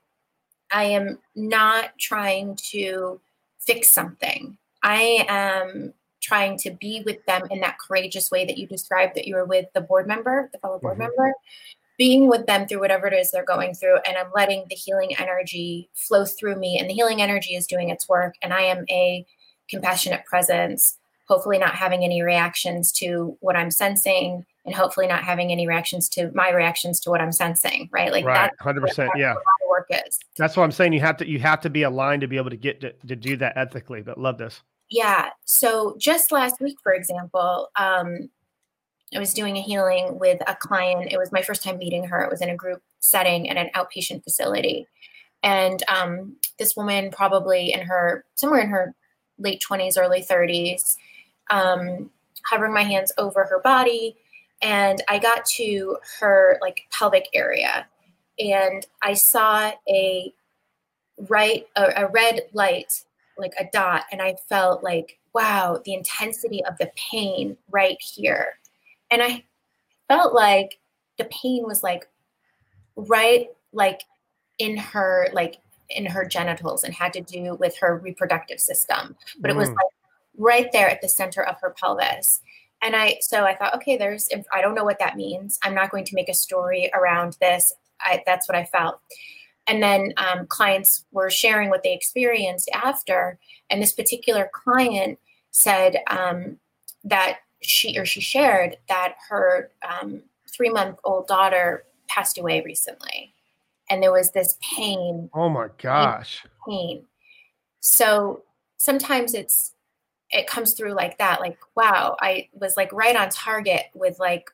[0.71, 3.21] I am not trying to
[3.59, 4.57] fix something.
[4.85, 9.27] I am trying to be with them in that courageous way that you described that
[9.27, 11.09] you were with the board member, the fellow board mm-hmm.
[11.17, 11.35] member.
[11.97, 15.17] being with them through whatever it is they're going through and i'm letting the healing
[15.17, 18.85] energy flow through me and the healing energy is doing its work and i am
[18.91, 19.25] a
[19.69, 25.53] compassionate presence hopefully not having any reactions to what i'm sensing and hopefully not having
[25.53, 29.35] any reactions to my reactions to what i'm sensing right like right 100% yeah
[29.69, 32.29] work is that's what i'm saying you have to you have to be aligned to
[32.29, 36.33] be able to get to, to do that ethically but love this yeah so just
[36.33, 38.29] last week for example um
[39.15, 41.13] I was doing a healing with a client.
[41.13, 42.23] It was my first time meeting her.
[42.23, 44.89] It was in a group setting at an outpatient facility.
[45.43, 48.95] And um, this woman, probably in her, somewhere in her
[49.39, 50.97] late 20s, early 30s,
[51.51, 52.11] um,
[52.47, 54.17] hovering my hands over her body.
[54.63, 57.87] And I got to her like pelvic area
[58.39, 60.33] and I saw a
[61.29, 63.05] right, a, a red light,
[63.39, 64.05] like a dot.
[64.13, 68.59] And I felt like, wow, the intensity of the pain right here
[69.11, 69.45] and I
[70.09, 70.79] felt like
[71.19, 72.09] the pain was like
[72.97, 74.03] right like
[74.59, 75.59] in her like
[75.91, 79.55] in her genitals and had to do with her reproductive system but mm.
[79.55, 79.77] it was mm.
[79.77, 79.87] like
[80.37, 82.41] right there at the center of her pelvis
[82.83, 85.91] and i so i thought okay there's i don't know what that means i'm not
[85.91, 89.01] going to make a story around this I, that's what i felt
[89.67, 93.39] and then um, clients were sharing what they experienced after.
[93.71, 95.19] And this particular client
[95.51, 96.59] said um,
[97.05, 100.23] that she or she shared that her um,
[100.55, 103.33] three month old daughter passed away recently.
[103.91, 105.31] And there was this pain.
[105.35, 106.45] Oh my gosh.
[106.69, 107.05] pain.
[107.81, 108.43] So
[108.77, 109.73] sometimes it's
[110.31, 114.51] it comes through like that like wow i was like right on target with like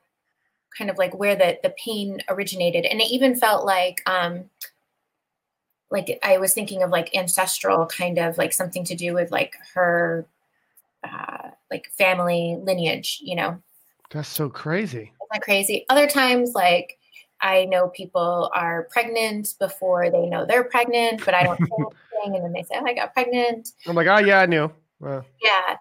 [0.77, 2.85] kind of like where the the pain originated.
[2.85, 4.45] And it even felt like um
[5.91, 9.55] like i was thinking of like ancestral kind of like something to do with like
[9.75, 10.27] her
[11.05, 13.61] uh, like family lineage, you know.
[14.11, 14.99] That's so crazy.
[15.03, 15.87] Isn't that crazy?
[15.89, 16.99] Other times, like
[17.41, 22.37] I know people are pregnant before they know they're pregnant, but I don't say anything,
[22.37, 24.71] and then they say, "Oh, I got pregnant." I'm like, "Oh yeah, I knew."
[25.43, 25.77] Yeah,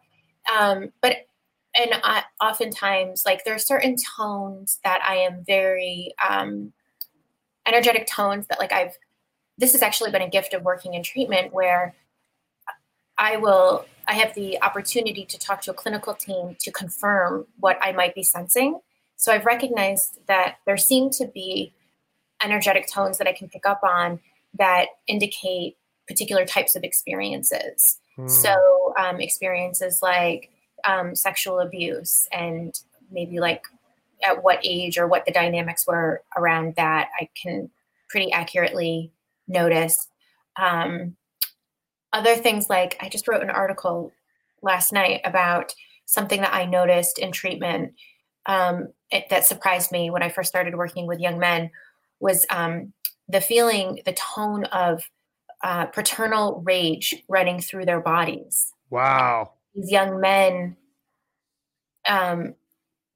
[0.57, 1.27] um, but
[1.75, 6.71] and I, oftentimes, like there are certain tones that I am very um,
[7.67, 8.97] energetic tones that, like I've.
[9.59, 11.93] This has actually been a gift of working in treatment where
[13.17, 17.77] I will I have the opportunity to talk to a clinical team to confirm what
[17.79, 18.79] I might be sensing.
[19.17, 21.73] So I've recognized that there seem to be
[22.43, 24.19] energetic tones that I can pick up on
[24.57, 27.99] that indicate particular types of experiences.
[28.15, 28.27] Hmm.
[28.27, 30.49] So um, experiences like
[30.85, 32.73] um, sexual abuse and
[33.11, 33.63] maybe like
[34.25, 37.69] at what age or what the dynamics were around that, I can
[38.09, 39.11] pretty accurately
[39.49, 40.07] notice.
[40.61, 41.15] Um,
[42.13, 44.11] other things like I just wrote an article
[44.61, 45.73] last night about
[46.05, 47.93] something that I noticed in treatment
[48.45, 51.69] um, it, that surprised me when I first started working with young men
[52.19, 52.93] was um,
[53.27, 55.03] the feeling, the tone of
[55.63, 58.73] uh, paternal rage running through their bodies.
[58.89, 59.53] Wow.
[59.75, 60.77] These young men,
[62.07, 62.55] um,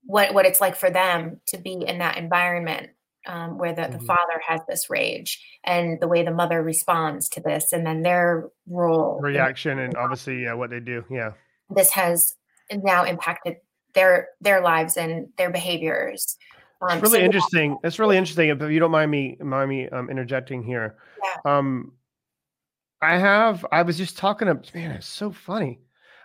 [0.06, 2.90] what what it's like for them to be in that environment
[3.28, 3.94] um, where the, mm-hmm.
[3.94, 8.02] the father has this rage and the way the mother responds to this and then
[8.02, 11.32] their role reaction and obviously yeah what they do yeah
[11.70, 12.36] this has
[12.72, 13.58] now impacted
[13.94, 16.38] their their lives and their behaviors
[16.82, 19.88] um, it's really so interesting it's really interesting if you don't mind me mind me
[19.90, 21.58] um, interjecting here yeah.
[21.58, 21.94] um
[23.02, 25.80] i have i was just talking to man it's so funny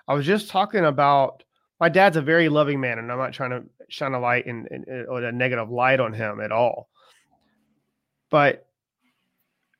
[0.09, 1.45] i was just talking about
[1.81, 4.69] my dad's a very loving man, and I'm not trying to shine a light and,
[5.09, 6.89] or a negative light on him at all.
[8.31, 8.67] But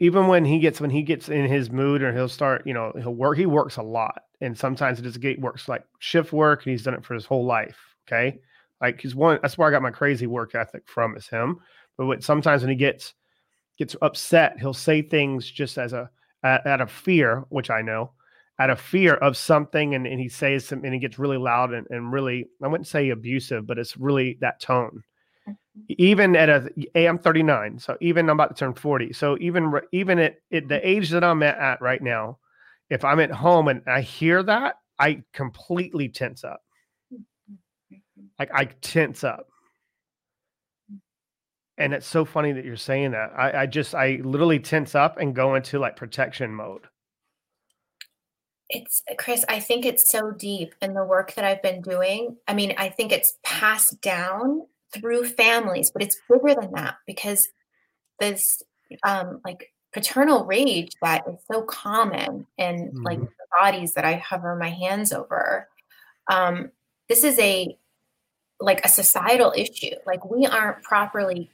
[0.01, 2.93] even when he gets when he gets in his mood, or he'll start, you know,
[2.97, 3.37] he'll work.
[3.37, 6.95] He works a lot, and sometimes it just works like shift work, and he's done
[6.95, 7.79] it for his whole life.
[8.07, 8.39] Okay,
[8.81, 9.41] like he's one.
[9.43, 11.17] That's where I got my crazy work ethic from.
[11.17, 11.59] Is him.
[11.97, 13.15] But what, sometimes when he gets
[13.77, 16.09] gets upset, he'll say things just as a
[16.45, 18.13] out of fear, which I know,
[18.59, 21.73] out of fear of something and, and he says something and he gets really loud
[21.73, 25.03] and, and really i wouldn't say abusive but it's really that tone
[25.49, 25.83] mm-hmm.
[25.99, 30.19] even at a i'm 39 so even i'm about to turn 40 so even even
[30.19, 30.87] at, at the mm-hmm.
[30.87, 32.39] age that i'm at, at right now
[32.91, 36.61] if i'm at home and i hear that i completely tense up
[37.13, 38.23] mm-hmm.
[38.39, 39.47] like i tense up
[41.77, 45.19] and it's so funny that you're saying that I, I just i literally tense up
[45.19, 46.89] and go into like protection mode
[48.69, 52.37] it's Chris, I think it's so deep in the work that I've been doing.
[52.47, 57.49] I mean, I think it's passed down through families, but it's bigger than that because
[58.21, 58.63] this
[59.05, 63.03] um like paternal rage that is so common in mm-hmm.
[63.03, 65.69] like the bodies that I hover my hands over.
[66.31, 66.71] Um,
[67.09, 67.77] this is a
[68.61, 69.95] like a societal issue.
[70.07, 71.51] Like we aren't properly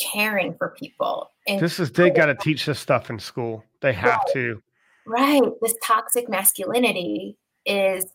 [0.00, 1.30] caring for people.
[1.46, 3.64] And this is they got to teach this stuff in school.
[3.80, 4.32] They have right.
[4.32, 4.62] to.
[5.06, 5.42] Right.
[5.60, 7.36] This toxic masculinity
[7.66, 8.06] is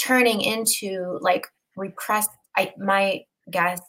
[0.00, 2.30] turning into like repressed.
[2.56, 3.80] I my guess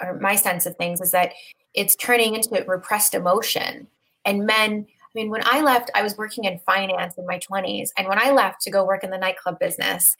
[0.00, 1.32] or my sense of things is that
[1.74, 3.86] it's turning into repressed emotion.
[4.24, 7.90] And men, I mean, when I left, I was working in finance in my 20s.
[7.96, 10.16] And when I left to go work in the nightclub business,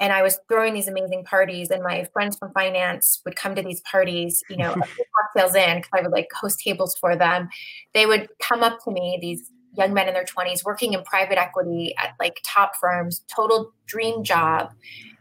[0.00, 3.62] and I was throwing these amazing parties, and my friends from finance would come to
[3.62, 4.74] these parties, you know,
[5.34, 7.50] cocktails in because I would like host tables for them.
[7.92, 11.38] They would come up to me, these young men in their 20s, working in private
[11.38, 14.72] equity at like top firms, total dream job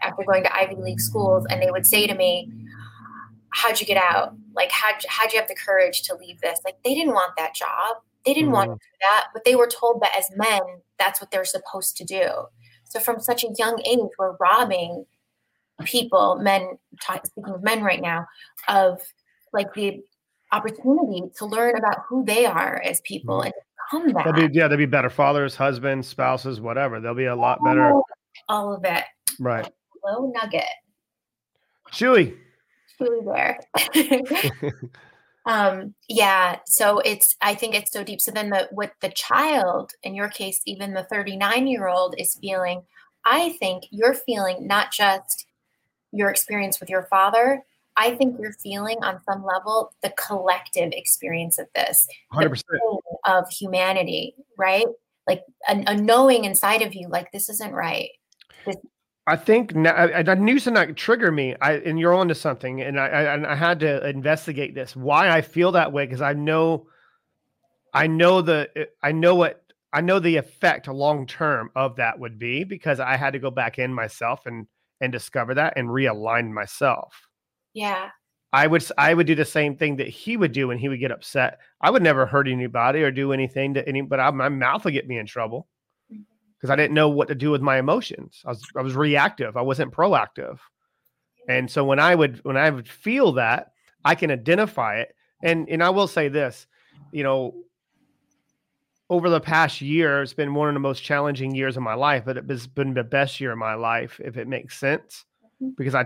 [0.02, 2.52] after going to Ivy League schools, and they would say to me,
[3.52, 4.36] how'd you get out?
[4.56, 6.60] Like, how'd, how'd you have the courage to leave this?
[6.64, 7.98] Like, they didn't want that job.
[8.26, 8.54] They didn't mm.
[8.54, 10.62] want to do that, but they were told that as men,
[10.98, 12.30] that's what they're supposed to do.
[12.84, 15.06] So from such a young age, we're robbing
[15.86, 16.78] people, men,
[17.24, 18.26] speaking of men right now,
[18.68, 19.02] of
[19.54, 20.02] like the
[20.52, 23.46] opportunity to learn about who they are as people mm.
[23.46, 23.54] and
[23.92, 24.24] that.
[24.24, 27.00] They'll be, yeah, they'll be better fathers, husbands, spouses, whatever.
[27.00, 27.94] They'll be a lot better.
[28.48, 29.04] All of it.
[29.40, 29.68] Right.
[30.06, 30.64] Low nugget.
[31.92, 32.38] Chewy
[33.00, 33.60] Chewy there.
[35.46, 36.58] um, yeah.
[36.66, 38.22] So it's, I think it's so deep.
[38.22, 42.38] So then the, what the child, in your case, even the 39 year old is
[42.42, 42.82] feeling,
[43.26, 45.46] I think you're feeling not just
[46.12, 47.64] your experience with your father,
[47.98, 52.64] I think you're feeling on some level the collective experience of this, 100%.
[53.26, 54.86] Of humanity, right?
[55.28, 58.10] Like a, a, knowing inside of you, like this isn't right.
[58.66, 58.76] This,
[59.28, 61.56] I think now, I, I knew something that trigger me.
[61.62, 64.96] I and you're onto something, and I, I I had to investigate this.
[64.96, 66.88] Why I feel that way because I know,
[67.94, 69.64] I know the I know what
[69.94, 73.52] I know the effect long term of that would be because I had to go
[73.52, 74.66] back in myself and
[75.02, 77.28] and discover that and realign myself.
[77.74, 78.10] Yeah.
[78.52, 81.00] I would I would do the same thing that he would do when he would
[81.00, 81.60] get upset.
[81.82, 84.94] I would never hurt anybody or do anything to any, but I, my mouth would
[84.94, 85.68] get me in trouble
[86.10, 88.42] because I didn't know what to do with my emotions.
[88.46, 89.56] I was I was reactive.
[89.56, 90.58] I wasn't proactive.
[91.48, 93.72] And so when I would when I would feel that,
[94.04, 95.16] I can identify it.
[95.44, 96.66] And and I will say this,
[97.12, 97.54] you know,
[99.10, 102.24] over the past year, it's been one of the most challenging years of my life,
[102.26, 105.26] but it's been the best year of my life, if it makes sense,
[105.62, 105.72] mm-hmm.
[105.78, 106.06] because I,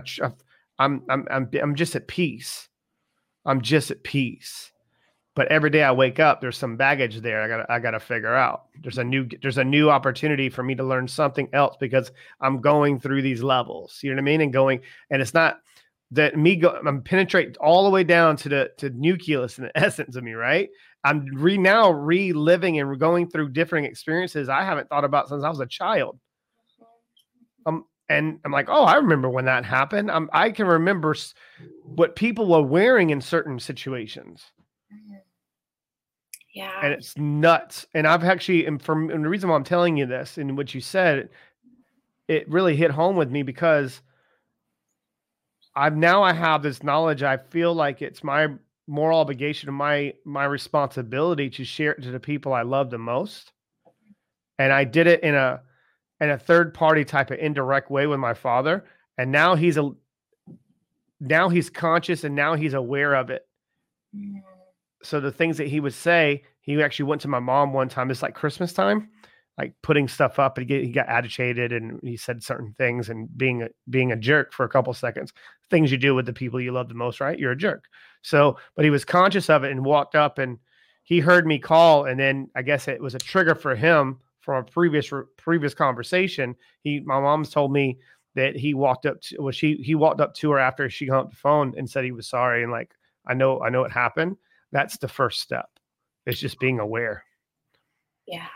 [0.78, 2.68] I'm, I'm, I'm, I'm just at peace.
[3.46, 4.72] I'm just at peace
[5.34, 7.42] but every day I wake up, there's some baggage there.
[7.42, 8.66] I got I got to figure out.
[8.82, 12.60] There's a new there's a new opportunity for me to learn something else because I'm
[12.60, 13.98] going through these levels.
[14.02, 14.40] You know what I mean?
[14.42, 15.58] And going and it's not
[16.12, 19.76] that me go I'm penetrate all the way down to the to nucleus and the
[19.78, 20.68] essence of me, right?
[21.02, 25.48] I'm re now reliving and going through different experiences I haven't thought about since I
[25.48, 26.18] was a child.
[27.66, 30.10] Um, and I'm like, oh, I remember when that happened.
[30.10, 31.14] Um, I can remember
[31.84, 34.52] what people were wearing in certain situations
[36.54, 36.70] yeah.
[36.82, 37.84] And it's nuts.
[37.94, 40.72] And I've actually, and from and the reason why I'm telling you this and what
[40.72, 41.28] you said,
[42.28, 44.00] it really hit home with me because
[45.74, 47.24] I've now I have this knowledge.
[47.24, 48.48] I feel like it's my
[48.86, 52.98] moral obligation and my my responsibility to share it to the people I love the
[52.98, 53.50] most.
[54.60, 55.60] And I did it in a
[56.24, 58.84] in a third party type of indirect way with my father.
[59.18, 59.90] And now he's a
[61.20, 63.46] now he's conscious and now he's aware of it.
[64.14, 64.42] Mm
[65.04, 68.10] so the things that he would say, he actually went to my mom one time.
[68.10, 69.10] It's like Christmas time,
[69.58, 70.56] like putting stuff up.
[70.56, 74.54] And he got agitated and he said certain things and being a, being a jerk
[74.54, 75.32] for a couple seconds.
[75.70, 77.38] Things you do with the people you love the most, right?
[77.38, 77.84] You're a jerk.
[78.22, 80.58] So, but he was conscious of it and walked up and
[81.02, 84.62] he heard me call, and then I guess it was a trigger for him from
[84.62, 86.54] a previous previous conversation.
[86.82, 87.98] He, my mom's told me
[88.34, 91.20] that he walked up to well, she he walked up to her after she hung
[91.20, 92.92] up the phone and said he was sorry and like
[93.26, 94.36] I know I know it happened
[94.74, 95.70] that's the first step.
[96.26, 97.24] It's just being aware.
[98.26, 98.48] Yeah.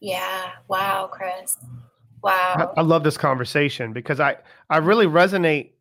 [0.00, 0.50] Yeah.
[0.66, 1.58] Wow, Chris.
[2.22, 2.72] Wow.
[2.76, 4.38] I, I love this conversation because I
[4.70, 5.72] I really resonate.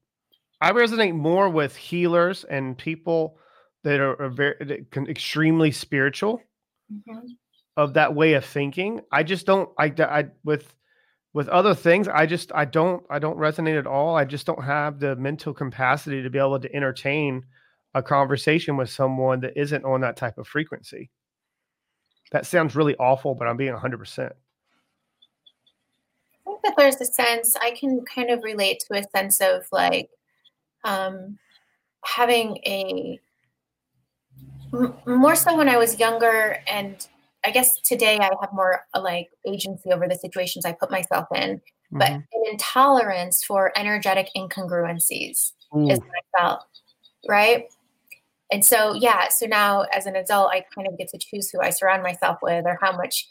[0.60, 3.38] I resonate more with healers and people
[3.84, 6.40] that are, are very extremely spiritual
[6.94, 7.28] mm-hmm.
[7.78, 9.02] Of that way of thinking.
[9.12, 9.70] I just don't.
[9.78, 10.76] I, I with
[11.34, 14.66] with other things i just i don't i don't resonate at all i just don't
[14.66, 17.42] have the mental capacity to be able to entertain
[17.94, 21.10] a conversation with someone that isn't on that type of frequency.
[22.32, 24.20] That sounds really awful, but I'm being 100%.
[24.20, 24.32] I
[26.46, 30.10] think that there's a sense I can kind of relate to a sense of like
[30.84, 31.38] um,
[32.06, 33.20] having a
[35.06, 37.06] more so when I was younger, and
[37.44, 41.28] I guess today I have more uh, like agency over the situations I put myself
[41.34, 41.98] in, mm-hmm.
[41.98, 46.66] but an intolerance for energetic incongruencies is what I felt,
[47.28, 47.66] right?
[48.52, 51.62] and so yeah so now as an adult i kind of get to choose who
[51.62, 53.28] i surround myself with or how much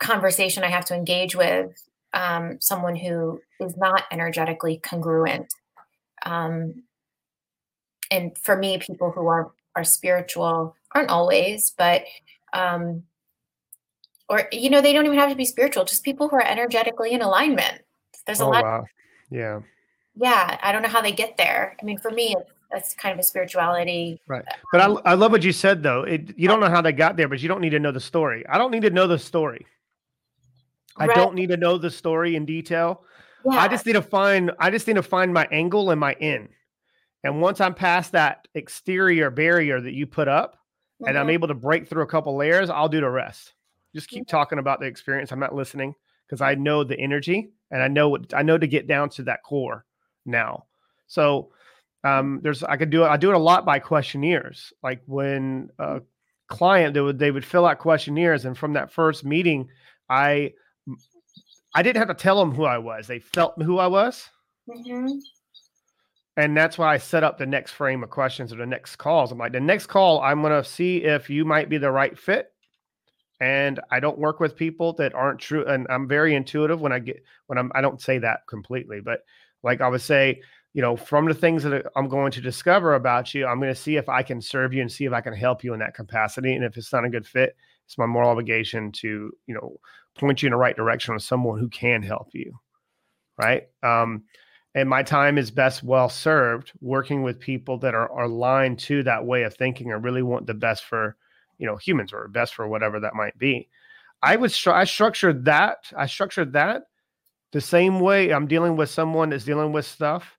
[0.00, 1.70] conversation i have to engage with
[2.12, 5.52] um, someone who is not energetically congruent
[6.26, 6.84] um,
[8.10, 12.04] and for me people who are are spiritual aren't always but
[12.52, 13.02] um,
[14.28, 17.12] or you know they don't even have to be spiritual just people who are energetically
[17.12, 17.82] in alignment
[18.26, 18.84] there's a oh, lot wow.
[19.30, 19.60] yeah
[20.16, 22.34] yeah i don't know how they get there i mean for me
[22.70, 26.36] that's kind of a spirituality right but I, I love what you said though it,
[26.36, 28.44] you don't know how they got there but you don't need to know the story
[28.48, 29.66] i don't need to know the story
[30.96, 31.16] i right.
[31.16, 33.02] don't need to know the story in detail
[33.44, 33.58] yeah.
[33.58, 36.48] i just need to find i just need to find my angle and my in
[37.22, 41.08] and once i'm past that exterior barrier that you put up mm-hmm.
[41.08, 41.30] and i'm mm-hmm.
[41.30, 43.52] able to break through a couple layers i'll do the rest
[43.94, 44.36] just keep mm-hmm.
[44.36, 45.94] talking about the experience i'm not listening
[46.26, 49.22] because i know the energy and i know what i know to get down to
[49.22, 49.84] that core
[50.26, 50.64] now
[51.06, 51.50] so
[52.04, 53.08] um, there's I could do it.
[53.08, 54.72] I do it a lot by questionnaires.
[54.82, 56.02] Like when a
[56.48, 59.68] client they would they would fill out questionnaires, and from that first meeting,
[60.08, 60.52] I
[61.74, 63.06] I didn't have to tell them who I was.
[63.06, 64.28] They felt who I was.
[64.68, 65.08] Mm-hmm.
[66.36, 69.30] And that's why I set up the next frame of questions or the next calls.
[69.30, 72.18] I'm like, the next call, I'm going to see if you might be the right
[72.18, 72.52] fit.
[73.40, 75.66] And I don't work with people that aren't true.
[75.66, 79.20] And I'm very intuitive when I get, when I'm, I don't say that completely, but
[79.62, 80.40] like I would say,
[80.72, 83.80] you know, from the things that I'm going to discover about you, I'm going to
[83.80, 85.94] see if I can serve you and see if I can help you in that
[85.94, 86.54] capacity.
[86.54, 87.56] And if it's not a good fit,
[87.86, 89.78] it's my moral obligation to, you know,
[90.18, 92.58] point you in the right direction with someone who can help you.
[93.38, 93.64] Right.
[93.82, 94.24] Um,
[94.74, 99.02] and my time is best well served working with people that are, are aligned to
[99.04, 101.16] that way of thinking and really want the best for,
[101.58, 103.68] you know, humans or best for whatever that might be.
[104.22, 106.84] I would, stru- I structured that, I structured that
[107.54, 110.36] the same way I'm dealing with someone that's dealing with stuff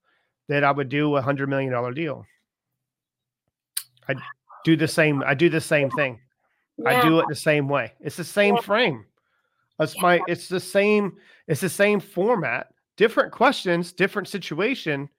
[0.49, 2.26] that I would do a hundred million dollar deal.
[4.09, 4.16] I
[4.66, 5.24] do the same.
[5.26, 6.20] I do the same thing.
[6.78, 6.89] Yeah.
[6.89, 7.93] I do it the same way.
[8.01, 8.61] It's the same yeah.
[8.61, 9.05] frame.
[9.80, 10.20] It's my.
[10.28, 11.13] It's the same.
[11.47, 12.68] It's the same format.
[12.97, 15.09] Different questions, different situation,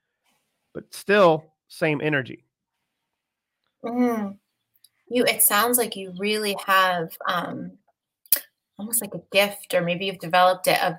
[0.74, 2.44] but still same energy.
[3.84, 4.36] Mm.
[5.08, 5.24] You.
[5.24, 7.72] It sounds like you really have um,
[8.78, 10.94] almost like a gift, or maybe you've developed it of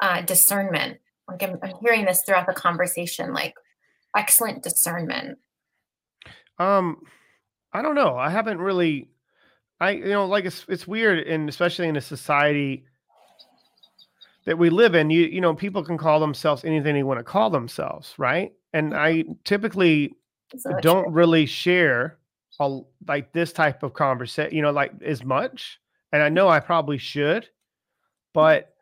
[0.00, 0.98] uh, discernment.
[1.28, 3.32] Like I'm, I'm hearing this throughout the conversation.
[3.32, 3.54] Like
[4.16, 5.38] excellent discernment?
[6.58, 7.02] Um,
[7.72, 8.16] I don't know.
[8.16, 9.08] I haven't really.
[9.80, 12.84] I you know like it's it's weird, and especially in a society
[14.44, 17.24] that we live in, you you know people can call themselves anything they want to
[17.24, 18.52] call themselves, right?
[18.72, 20.14] And I typically
[20.80, 21.12] don't true.
[21.12, 22.18] really share
[22.60, 25.80] a, like this type of conversation, you know, like as much.
[26.12, 27.48] And I know I probably should,
[28.32, 28.72] but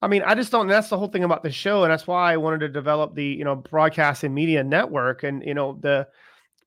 [0.00, 0.68] I mean, I just don't.
[0.68, 3.24] That's the whole thing about the show, and that's why I wanted to develop the
[3.24, 6.06] you know broadcast and media network, and you know the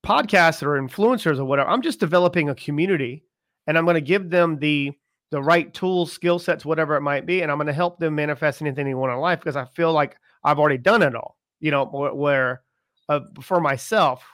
[0.06, 1.70] podcasts or influencers or whatever.
[1.70, 3.24] I'm just developing a community,
[3.68, 4.92] and I'm going to give them the
[5.30, 8.16] the right tools, skill sets, whatever it might be, and I'm going to help them
[8.16, 11.38] manifest anything they want in life because I feel like I've already done it all.
[11.62, 12.64] You know, where
[13.08, 14.26] uh, for myself.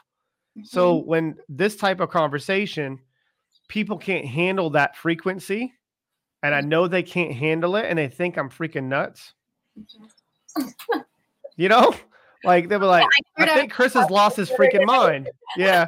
[0.57, 0.65] Mm-hmm.
[0.65, 2.99] So when this type of conversation,
[3.67, 5.73] people can't handle that frequency
[6.43, 9.33] and I know they can't handle it and they think I'm freaking nuts.
[11.55, 11.93] you know?
[12.43, 13.05] Like they were like,
[13.37, 15.29] yeah, I, I think Chris has lost his freaking mind.
[15.55, 15.87] Yeah.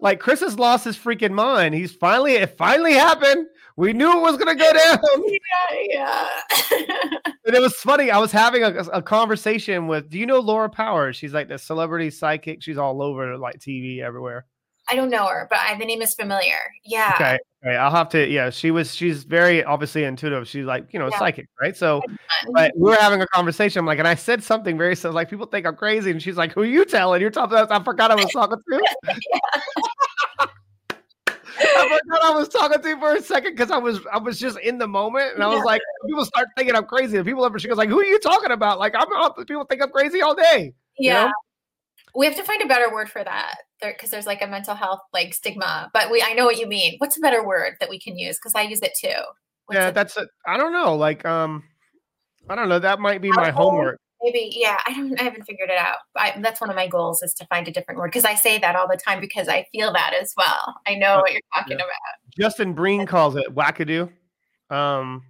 [0.00, 1.74] Like Chris has lost his freaking mind.
[1.74, 3.48] He's finally it finally happened.
[3.78, 4.98] We knew it was gonna go down.
[5.70, 6.28] Yeah, yeah.
[7.46, 8.10] and it was funny.
[8.10, 10.10] I was having a, a, conversation with.
[10.10, 11.14] Do you know Laura Powers?
[11.14, 12.60] She's like the celebrity psychic.
[12.60, 14.46] She's all over like TV everywhere.
[14.90, 16.58] I don't know her, but I, the name is familiar.
[16.84, 17.12] Yeah.
[17.14, 17.38] Okay.
[17.64, 17.76] Okay.
[17.76, 18.28] I'll have to.
[18.28, 18.50] Yeah.
[18.50, 18.96] She was.
[18.96, 20.48] She's very obviously intuitive.
[20.48, 21.18] She's like you know yeah.
[21.18, 21.76] psychic, right?
[21.76, 22.02] So,
[22.54, 23.78] but we were having a conversation.
[23.78, 26.36] I'm like, and I said something very so like people think I'm crazy, and she's
[26.36, 27.20] like, "Who are you telling?
[27.20, 28.80] You're talking." About I forgot I was talking to.
[31.78, 34.38] I forgot I was talking to you for a second because I was I was
[34.38, 35.64] just in the moment, and I was yeah.
[35.64, 37.16] like, people start thinking I'm crazy.
[37.16, 39.06] And people ever she goes like, "Who are you talking about?" Like I'm
[39.46, 40.74] people think I'm crazy all day.
[40.98, 41.22] Yeah.
[41.22, 41.32] You know?
[42.14, 44.74] We have to find a better word for that because there, there's like a mental
[44.74, 45.90] health like stigma.
[45.92, 46.96] But we, I know what you mean.
[46.98, 48.38] What's a better word that we can use?
[48.38, 49.14] Because I use it too.
[49.66, 50.18] What's yeah, that's.
[50.46, 50.96] I don't know.
[50.96, 51.62] Like, um,
[52.48, 52.78] I don't know.
[52.78, 54.00] That might be my homework.
[54.22, 54.78] Maybe, yeah.
[54.86, 55.18] I don't.
[55.20, 55.98] I haven't figured it out.
[56.16, 58.58] I, that's one of my goals is to find a different word because I say
[58.58, 60.74] that all the time because I feel that as well.
[60.86, 61.84] I know what you're talking yeah.
[61.84, 62.38] about.
[62.38, 64.10] Justin Breen calls it wackadoo.
[64.70, 65.22] Um,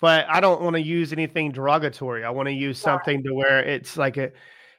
[0.00, 2.24] but I don't want to use anything derogatory.
[2.24, 4.32] I want to use something to where it's like a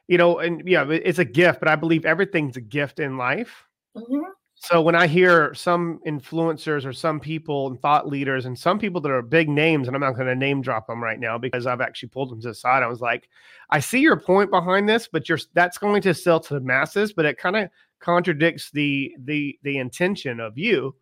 [0.08, 3.64] you know, and yeah, it's a gift, but I believe everything's a gift in life.
[3.96, 4.22] Mm-hmm.
[4.58, 9.00] So when I hear some influencers or some people and thought leaders and some people
[9.02, 11.66] that are big names, and I'm not going to name drop them right now because
[11.66, 12.82] I've actually pulled them to the side.
[12.82, 13.28] I was like,
[13.70, 17.12] I see your point behind this, but you're that's going to sell to the masses,
[17.12, 17.68] but it kind of
[18.00, 20.94] contradicts the the the intention of you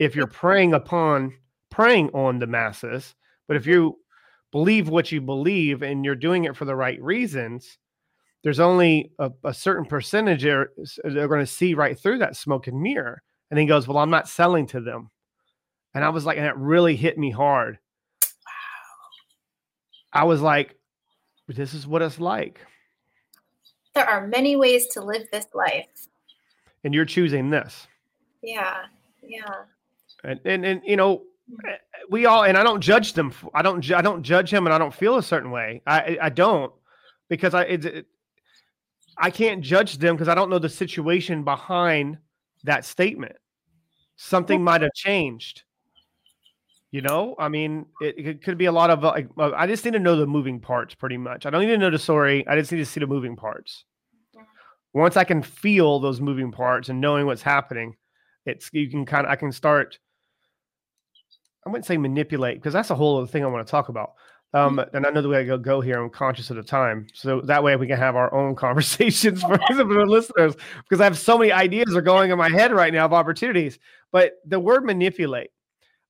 [0.00, 1.32] if you're preying upon
[1.70, 3.14] preying on the masses.
[3.46, 3.98] But if you
[4.50, 7.78] believe what you believe and you're doing it for the right reasons,
[8.42, 10.72] there's only a, a certain percentage are,
[11.04, 13.22] they're going to see right through that smoke and mirror.
[13.50, 15.10] And he goes, Well, I'm not selling to them.
[15.94, 17.78] And I was like, and it really hit me hard.
[18.22, 18.28] Wow.
[20.12, 20.76] I was like,
[21.48, 22.60] this is what it's like.
[23.94, 25.86] There are many ways to live this life.
[26.84, 27.86] And you're choosing this.
[28.42, 28.84] Yeah.
[29.22, 29.54] Yeah.
[30.24, 31.22] And and, and you know,
[31.66, 31.76] eh,
[32.10, 33.32] we all and I don't judge them.
[33.54, 35.82] I don't I don't judge him and I don't feel a certain way.
[35.86, 36.72] I I don't
[37.28, 38.06] because I it, it
[39.18, 42.18] I can't judge them because I don't know the situation behind
[42.64, 43.36] that statement.
[44.16, 45.62] Something might have changed.
[46.90, 49.28] You know, I mean, it, it could be a lot of like.
[49.36, 51.44] Uh, I just need to know the moving parts, pretty much.
[51.44, 52.46] I don't need to know the story.
[52.48, 53.84] I just need to see the moving parts.
[54.94, 57.96] Once I can feel those moving parts and knowing what's happening,
[58.46, 59.98] it's you can kind of I can start.
[61.66, 64.14] I wouldn't say manipulate because that's a whole other thing I want to talk about.
[64.54, 66.02] Um, and I know the way I go go here.
[66.02, 69.58] I'm conscious of the time, so that way we can have our own conversations for,
[69.66, 70.54] for the listeners.
[70.82, 73.78] Because I have so many ideas are going in my head right now of opportunities.
[74.10, 75.50] But the word manipulate,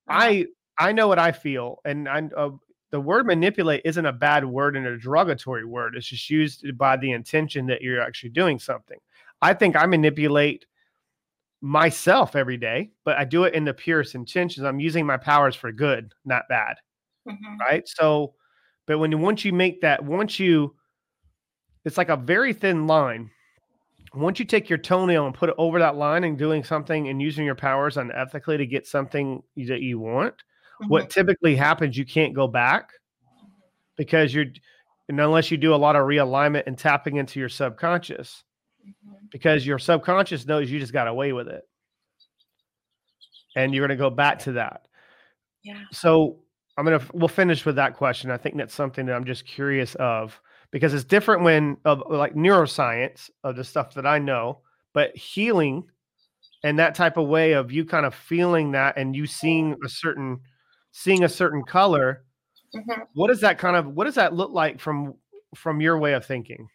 [0.08, 0.46] I
[0.78, 2.50] I know what I feel, and I uh,
[2.90, 5.96] the word manipulate isn't a bad word and a derogatory word.
[5.96, 8.98] It's just used by the intention that you're actually doing something.
[9.42, 10.64] I think I manipulate
[11.60, 14.64] myself every day, but I do it in the purest intentions.
[14.64, 16.76] I'm using my powers for good, not bad.
[17.28, 17.58] Mm-hmm.
[17.60, 17.86] Right.
[17.86, 18.34] So,
[18.86, 20.74] but when you once you make that, once you,
[21.84, 23.30] it's like a very thin line.
[24.14, 27.20] Once you take your toenail and put it over that line and doing something and
[27.20, 30.88] using your powers unethically to get something that you want, mm-hmm.
[30.88, 32.90] what typically happens, you can't go back
[33.96, 34.46] because you're,
[35.08, 38.44] and unless you do a lot of realignment and tapping into your subconscious,
[38.82, 39.26] mm-hmm.
[39.30, 41.62] because your subconscious knows you just got away with it.
[43.56, 44.86] And you're going to go back to that.
[45.62, 45.82] Yeah.
[45.92, 46.38] So
[46.78, 48.30] I'm to, we'll finish with that question.
[48.30, 50.40] I think that's something that I'm just curious of
[50.70, 54.60] because it's different when, of like neuroscience of the stuff that I know,
[54.94, 55.84] but healing
[56.62, 59.88] and that type of way of you kind of feeling that and you seeing a
[59.88, 60.40] certain
[60.92, 62.24] seeing a certain color
[62.74, 63.02] mm-hmm.
[63.14, 65.14] what does that kind of what does that look like from
[65.54, 66.68] from your way of thinking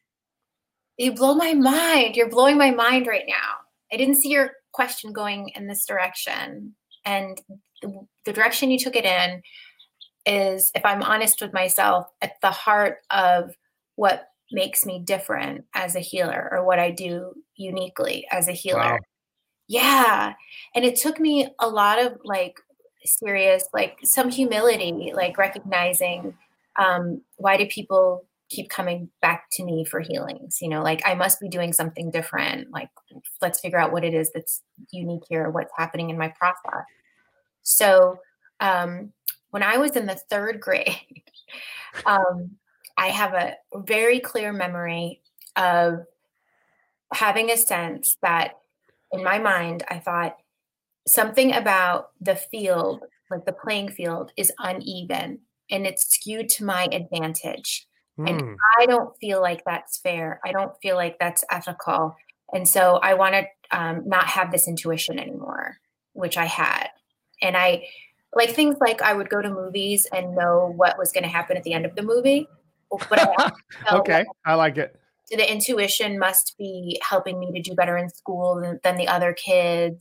[0.98, 3.56] you blow my mind you're blowing my mind right now
[3.92, 6.74] i didn't see your question going in this direction
[7.06, 7.42] and
[7.82, 9.42] the, the direction you took it in
[10.26, 13.56] is if i'm honest with myself at the heart of
[13.96, 18.80] what makes me different as a healer or what i do uniquely as a healer
[18.80, 19.00] wow.
[19.68, 20.34] yeah
[20.76, 22.60] and it took me a lot of like
[23.06, 26.36] serious, like some humility, like recognizing
[26.78, 30.60] um, why do people keep coming back to me for healings?
[30.62, 32.72] You know, like I must be doing something different.
[32.72, 32.90] Like,
[33.42, 36.86] let's figure out what it is that's unique here, what's happening in my process.
[37.62, 38.20] So,
[38.60, 39.14] um,
[39.54, 41.22] when I was in the third grade,
[42.08, 42.56] um,
[42.98, 45.22] I have a very clear memory
[45.56, 46.08] of
[47.14, 48.54] having a sense that
[49.12, 50.38] in my mind, I thought,
[51.06, 56.88] something about the field, like the playing field, is uneven and it's skewed to my
[56.92, 57.86] advantage.
[58.20, 58.30] Mm.
[58.30, 58.54] And hmm.
[58.80, 60.40] I don't feel like that's fair.
[60.44, 62.16] I don't feel like that's ethical.
[62.52, 63.46] And so I want to
[63.80, 65.78] um, not have this intuition anymore,
[66.14, 66.88] which I had.
[67.40, 67.86] And I
[68.36, 71.58] like things like I would go to movies and know what was going to happen
[71.58, 72.48] at the end of the movie.
[73.10, 73.52] But I
[73.92, 74.96] okay, I like it.
[75.26, 79.08] So The intuition must be helping me to do better in school than, than the
[79.08, 80.00] other kids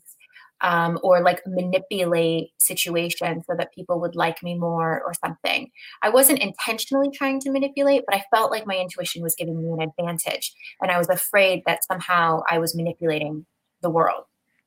[0.63, 5.71] um, or like manipulate situations so that people would like me more or something.
[6.03, 9.71] I wasn't intentionally trying to manipulate, but I felt like my intuition was giving me
[9.71, 10.55] an advantage.
[10.81, 13.45] And I was afraid that somehow I was manipulating
[13.81, 14.25] the world.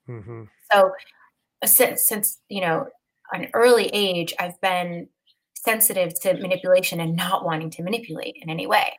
[0.09, 0.43] Mm-hmm.
[0.71, 0.91] So
[1.63, 2.87] since, since, you know,
[3.31, 5.07] an early age, I've been
[5.55, 8.93] sensitive to manipulation and not wanting to manipulate in any way.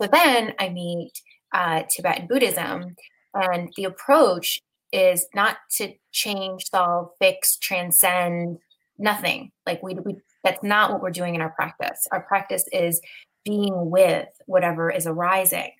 [0.00, 1.12] So then I meet
[1.52, 2.94] uh, Tibetan Buddhism,
[3.34, 4.60] and the approach
[4.92, 8.58] is not to change, solve, fix, transcend,
[8.98, 9.50] nothing.
[9.66, 12.06] Like we, we that's not what we're doing in our practice.
[12.12, 13.00] Our practice is
[13.44, 15.72] being with whatever is arising.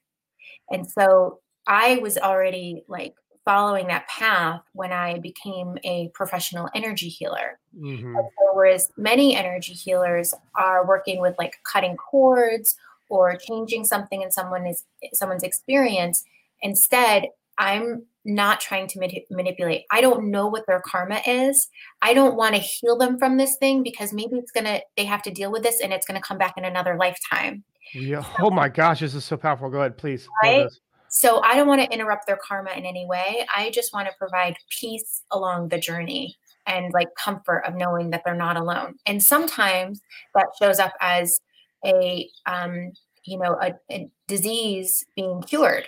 [0.70, 3.14] And so I was already like
[3.46, 7.58] following that path when I became a professional energy healer.
[7.78, 8.14] Mm-hmm.
[8.14, 12.76] So whereas many energy healers are working with like cutting cords
[13.08, 16.24] or changing something in someone is someone's experience,
[16.60, 19.84] instead I'm not trying to manip- manipulate.
[19.92, 21.68] I don't know what their karma is.
[22.02, 25.04] I don't want to heal them from this thing because maybe it's going to, they
[25.04, 27.62] have to deal with this and it's going to come back in another lifetime.
[27.94, 28.24] Yeah.
[28.40, 29.70] Oh my gosh, this is so powerful.
[29.70, 30.28] Go ahead, please.
[30.42, 30.68] Right.
[31.08, 33.46] So I don't want to interrupt their karma in any way.
[33.54, 38.22] I just want to provide peace along the journey and like comfort of knowing that
[38.24, 38.96] they're not alone.
[39.06, 40.00] And sometimes
[40.34, 41.40] that shows up as
[41.84, 42.92] a um,
[43.26, 45.86] you know a, a disease being cured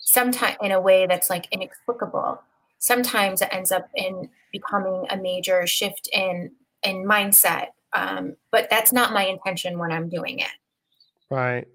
[0.00, 2.42] sometimes in a way that's like inexplicable
[2.78, 6.50] sometimes it ends up in becoming a major shift in
[6.82, 10.50] in mindset um, but that's not my intention when i'm doing it
[11.30, 11.66] right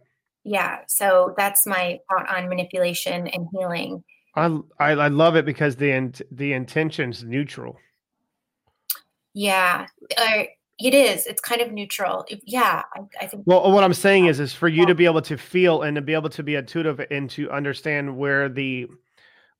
[0.47, 4.03] yeah so that's my thought on manipulation and healing
[4.35, 4.45] i
[4.79, 7.77] i, I love it because the the intention's neutral
[9.33, 9.87] yeah
[10.17, 10.43] uh,
[10.79, 11.25] it is.
[11.25, 12.25] It's kind of neutral.
[12.45, 13.43] Yeah, I, I, think.
[13.47, 16.01] Well, what I'm saying is, is for you to be able to feel and to
[16.01, 18.87] be able to be intuitive and to understand where the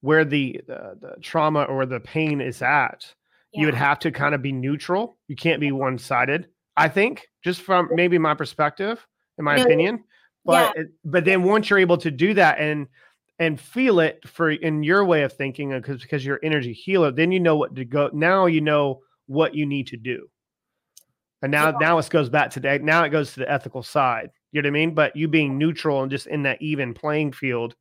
[0.01, 3.11] where the uh, the trauma or the pain is at,
[3.51, 3.61] yeah.
[3.61, 5.17] you would have to kind of be neutral.
[5.27, 6.49] You can't be one sided.
[6.75, 9.05] I think, just from maybe my perspective,
[9.39, 10.03] in my no, opinion.
[10.47, 10.81] But yeah.
[10.81, 12.87] it, but then once you're able to do that and
[13.37, 17.11] and feel it for in your way of thinking, because uh, because you're energy healer,
[17.11, 18.09] then you know what to go.
[18.11, 20.27] Now you know what you need to do
[21.41, 21.77] and now, yeah.
[21.79, 22.83] now it goes back to that.
[22.83, 24.31] Now it goes to the ethical side.
[24.51, 24.95] You know what I mean?
[24.95, 27.75] But you being neutral and just in that even playing field,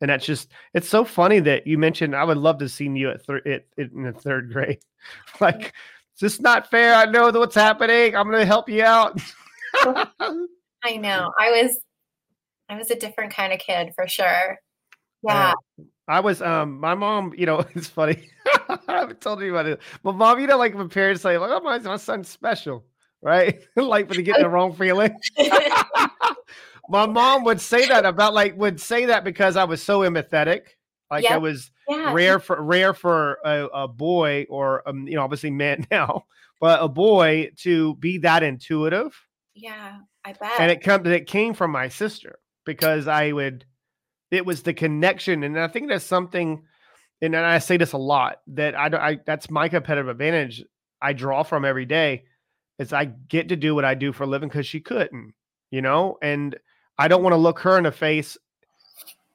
[0.00, 2.14] and that's just it's so funny that you mentioned.
[2.14, 4.78] I would love to see you at, thir- it, in the third grade.
[5.40, 5.72] like
[6.12, 6.94] it's just not fair.
[6.94, 8.14] I know what's happening.
[8.14, 9.20] I'm going to help you out.
[9.82, 11.32] I know.
[11.38, 11.78] I was
[12.68, 14.58] I was a different kind of kid for sure.
[15.22, 15.54] Yeah.
[16.06, 18.28] I was um my mom, you know, it's funny.
[18.68, 19.80] I haven't told you about it.
[20.02, 22.84] But mom, you know, like when parents say, like, oh my, my son's special,
[23.22, 23.62] right?
[23.76, 25.16] like when they get the wrong feeling.
[26.88, 30.62] my mom would say that about like would say that because I was so empathetic.
[31.10, 31.32] Like yep.
[31.32, 32.12] I was yeah.
[32.12, 36.24] rare for rare for a, a boy or um, you know, obviously man now,
[36.60, 39.18] but a boy to be that intuitive.
[39.54, 40.52] Yeah, I bet.
[40.58, 43.64] And it come it came from my sister because I would
[44.30, 46.62] it was the connection, and I think that's something.
[47.22, 50.64] And I say this a lot that I, I that's my competitive advantage.
[51.00, 52.24] I draw from every day
[52.78, 55.34] is I get to do what I do for a living because she couldn't,
[55.70, 56.56] you know, and
[56.98, 58.36] I don't want to look her in the face.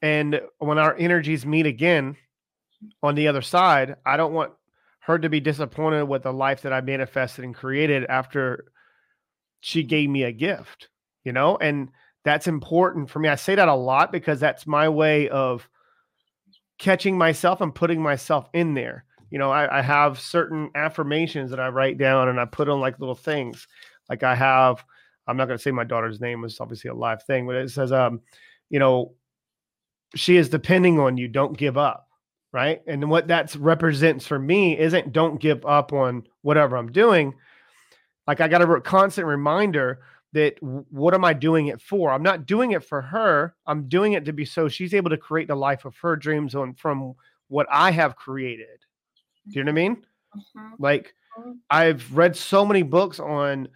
[0.02, 2.18] And when our energies meet again
[3.02, 4.54] on the other side, I don't want
[5.02, 8.72] her to be disappointed with the life that I manifested and created after
[9.62, 10.90] she gave me a gift,
[11.24, 11.90] you know, and
[12.24, 13.30] that's important for me.
[13.30, 15.68] I say that a lot because that's my way of
[16.78, 19.06] catching myself and putting myself in there.
[19.30, 22.82] You know, I, I have certain affirmations that I write down and I put on
[22.82, 23.68] like little things.
[24.10, 24.84] Like I have,
[25.28, 27.70] I'm not going to say my daughter's name was obviously a live thing, but it
[27.70, 28.22] says, um,
[28.70, 29.14] you know,
[30.16, 31.28] she is depending on you.
[31.28, 32.08] Don't give up.
[32.52, 32.82] Right.
[32.88, 37.36] And what that represents for me isn't don't give up on whatever I'm doing.
[38.26, 40.00] Like I got a constant reminder
[40.34, 42.12] that what am I doing it for?
[42.12, 43.56] I'm not doing it for her.
[43.66, 46.56] I'm doing it to be so she's able to create the life of her dreams
[46.56, 47.16] on from
[47.48, 48.86] what I have created.
[49.50, 49.96] Do you know what I mean?
[49.96, 50.74] Mm-hmm.
[50.78, 51.52] Like mm-hmm.
[51.70, 53.70] I've read so many books on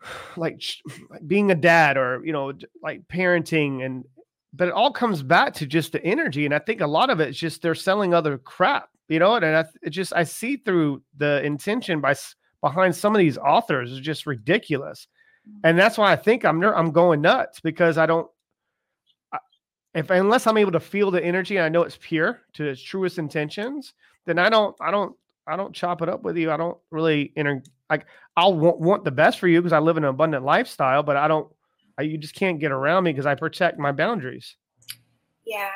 [0.36, 0.62] like,
[1.10, 2.52] like being a dad or you know
[2.82, 4.04] like parenting and
[4.52, 7.20] but it all comes back to just the energy and I think a lot of
[7.20, 10.56] it is just they're selling other crap, you know, and I it just I see
[10.56, 12.14] through the intention by
[12.60, 15.06] behind some of these authors is just ridiculous.
[15.48, 15.60] Mm.
[15.64, 18.28] And that's why I think I'm I'm going nuts because I don't
[19.94, 22.80] if unless I'm able to feel the energy and I know it's pure to its
[22.80, 23.94] truest intentions,
[24.26, 25.16] then I don't I don't
[25.46, 26.50] I don't chop it up with you.
[26.50, 28.06] I don't really enter like
[28.36, 31.16] I'll want, want the best for you because I live in an abundant lifestyle, but
[31.16, 31.50] I don't
[31.98, 34.56] I, you just can't get around me because I protect my boundaries.
[35.44, 35.70] Yeah.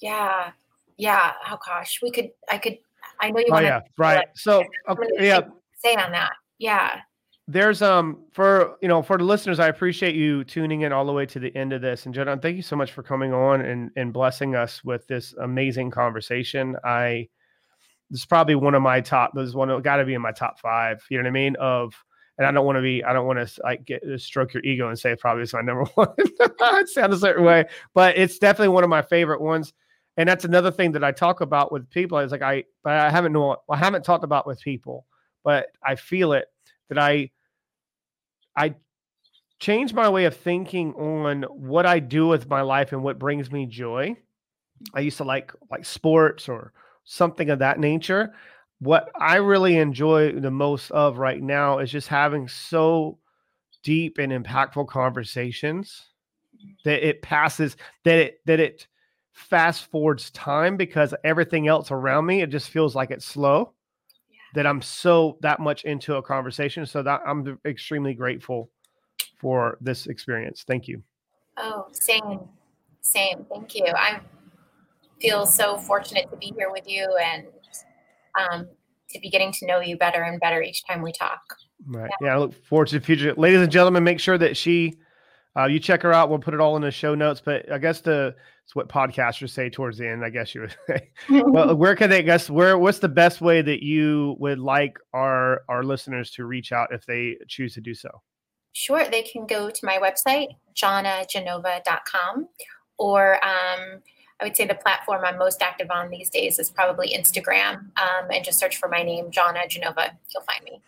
[0.00, 0.50] Yeah.
[0.96, 1.32] Yeah.
[1.48, 2.78] Oh gosh, we could I could
[3.20, 4.26] I know you oh, yeah, right.
[4.34, 5.40] So okay, yeah,
[5.78, 6.32] say on that.
[6.58, 7.00] Yeah.
[7.46, 11.12] There's um for you know for the listeners, I appreciate you tuning in all the
[11.12, 12.04] way to the end of this.
[12.04, 15.34] And John, thank you so much for coming on and and blessing us with this
[15.40, 16.76] amazing conversation.
[16.84, 17.28] I
[18.10, 19.32] this is probably one of my top.
[19.34, 21.02] This is one got to be in my top five.
[21.10, 21.56] You know what I mean?
[21.56, 21.94] Of
[22.38, 23.02] and I don't want to be.
[23.02, 25.84] I don't want to like get stroke your ego and say probably it's my number
[25.94, 26.08] one.
[26.18, 27.64] it sounds a certain way,
[27.94, 29.72] but it's definitely one of my favorite ones.
[30.16, 32.18] And that's another thing that I talk about with people.
[32.18, 33.56] Is like I, but I haven't know.
[33.70, 35.06] I haven't talked about with people
[35.44, 36.46] but I feel it
[36.88, 37.30] that I
[38.56, 38.74] I
[39.60, 43.50] change my way of thinking on what I do with my life and what brings
[43.50, 44.16] me joy.
[44.94, 46.72] I used to like like sports or
[47.04, 48.34] something of that nature.
[48.80, 53.18] What I really enjoy the most of right now is just having so
[53.82, 56.02] deep and impactful conversations
[56.84, 58.86] that it passes that it that it
[59.32, 63.72] fast forwards time because everything else around me it just feels like it's slow
[64.54, 66.86] that I'm so that much into a conversation.
[66.86, 68.70] So that I'm extremely grateful
[69.38, 70.64] for this experience.
[70.66, 71.02] Thank you.
[71.56, 72.40] Oh, same.
[73.00, 73.46] Same.
[73.50, 73.86] Thank you.
[73.86, 74.20] I
[75.20, 77.46] feel so fortunate to be here with you and
[78.38, 78.68] um,
[79.10, 81.40] to be getting to know you better and better each time we talk.
[81.86, 82.10] Right.
[82.20, 82.28] Yeah.
[82.28, 83.34] yeah I look forward to the future.
[83.34, 84.98] Ladies and gentlemen, make sure that she,
[85.58, 86.30] uh, you check her out.
[86.30, 87.42] We'll put it all in the show notes.
[87.44, 90.24] But I guess the it's what podcasters say towards the end.
[90.24, 91.10] I guess you would say.
[91.28, 92.22] well, where can they?
[92.22, 92.78] guess where?
[92.78, 97.04] What's the best way that you would like our our listeners to reach out if
[97.06, 98.10] they choose to do so?
[98.72, 102.48] Sure, they can go to my website, jonagenova.com,
[102.98, 104.02] or um,
[104.40, 108.30] I would say the platform I'm most active on these days is probably Instagram, um,
[108.32, 110.16] and just search for my name, Jona Genova.
[110.32, 110.82] You'll find me.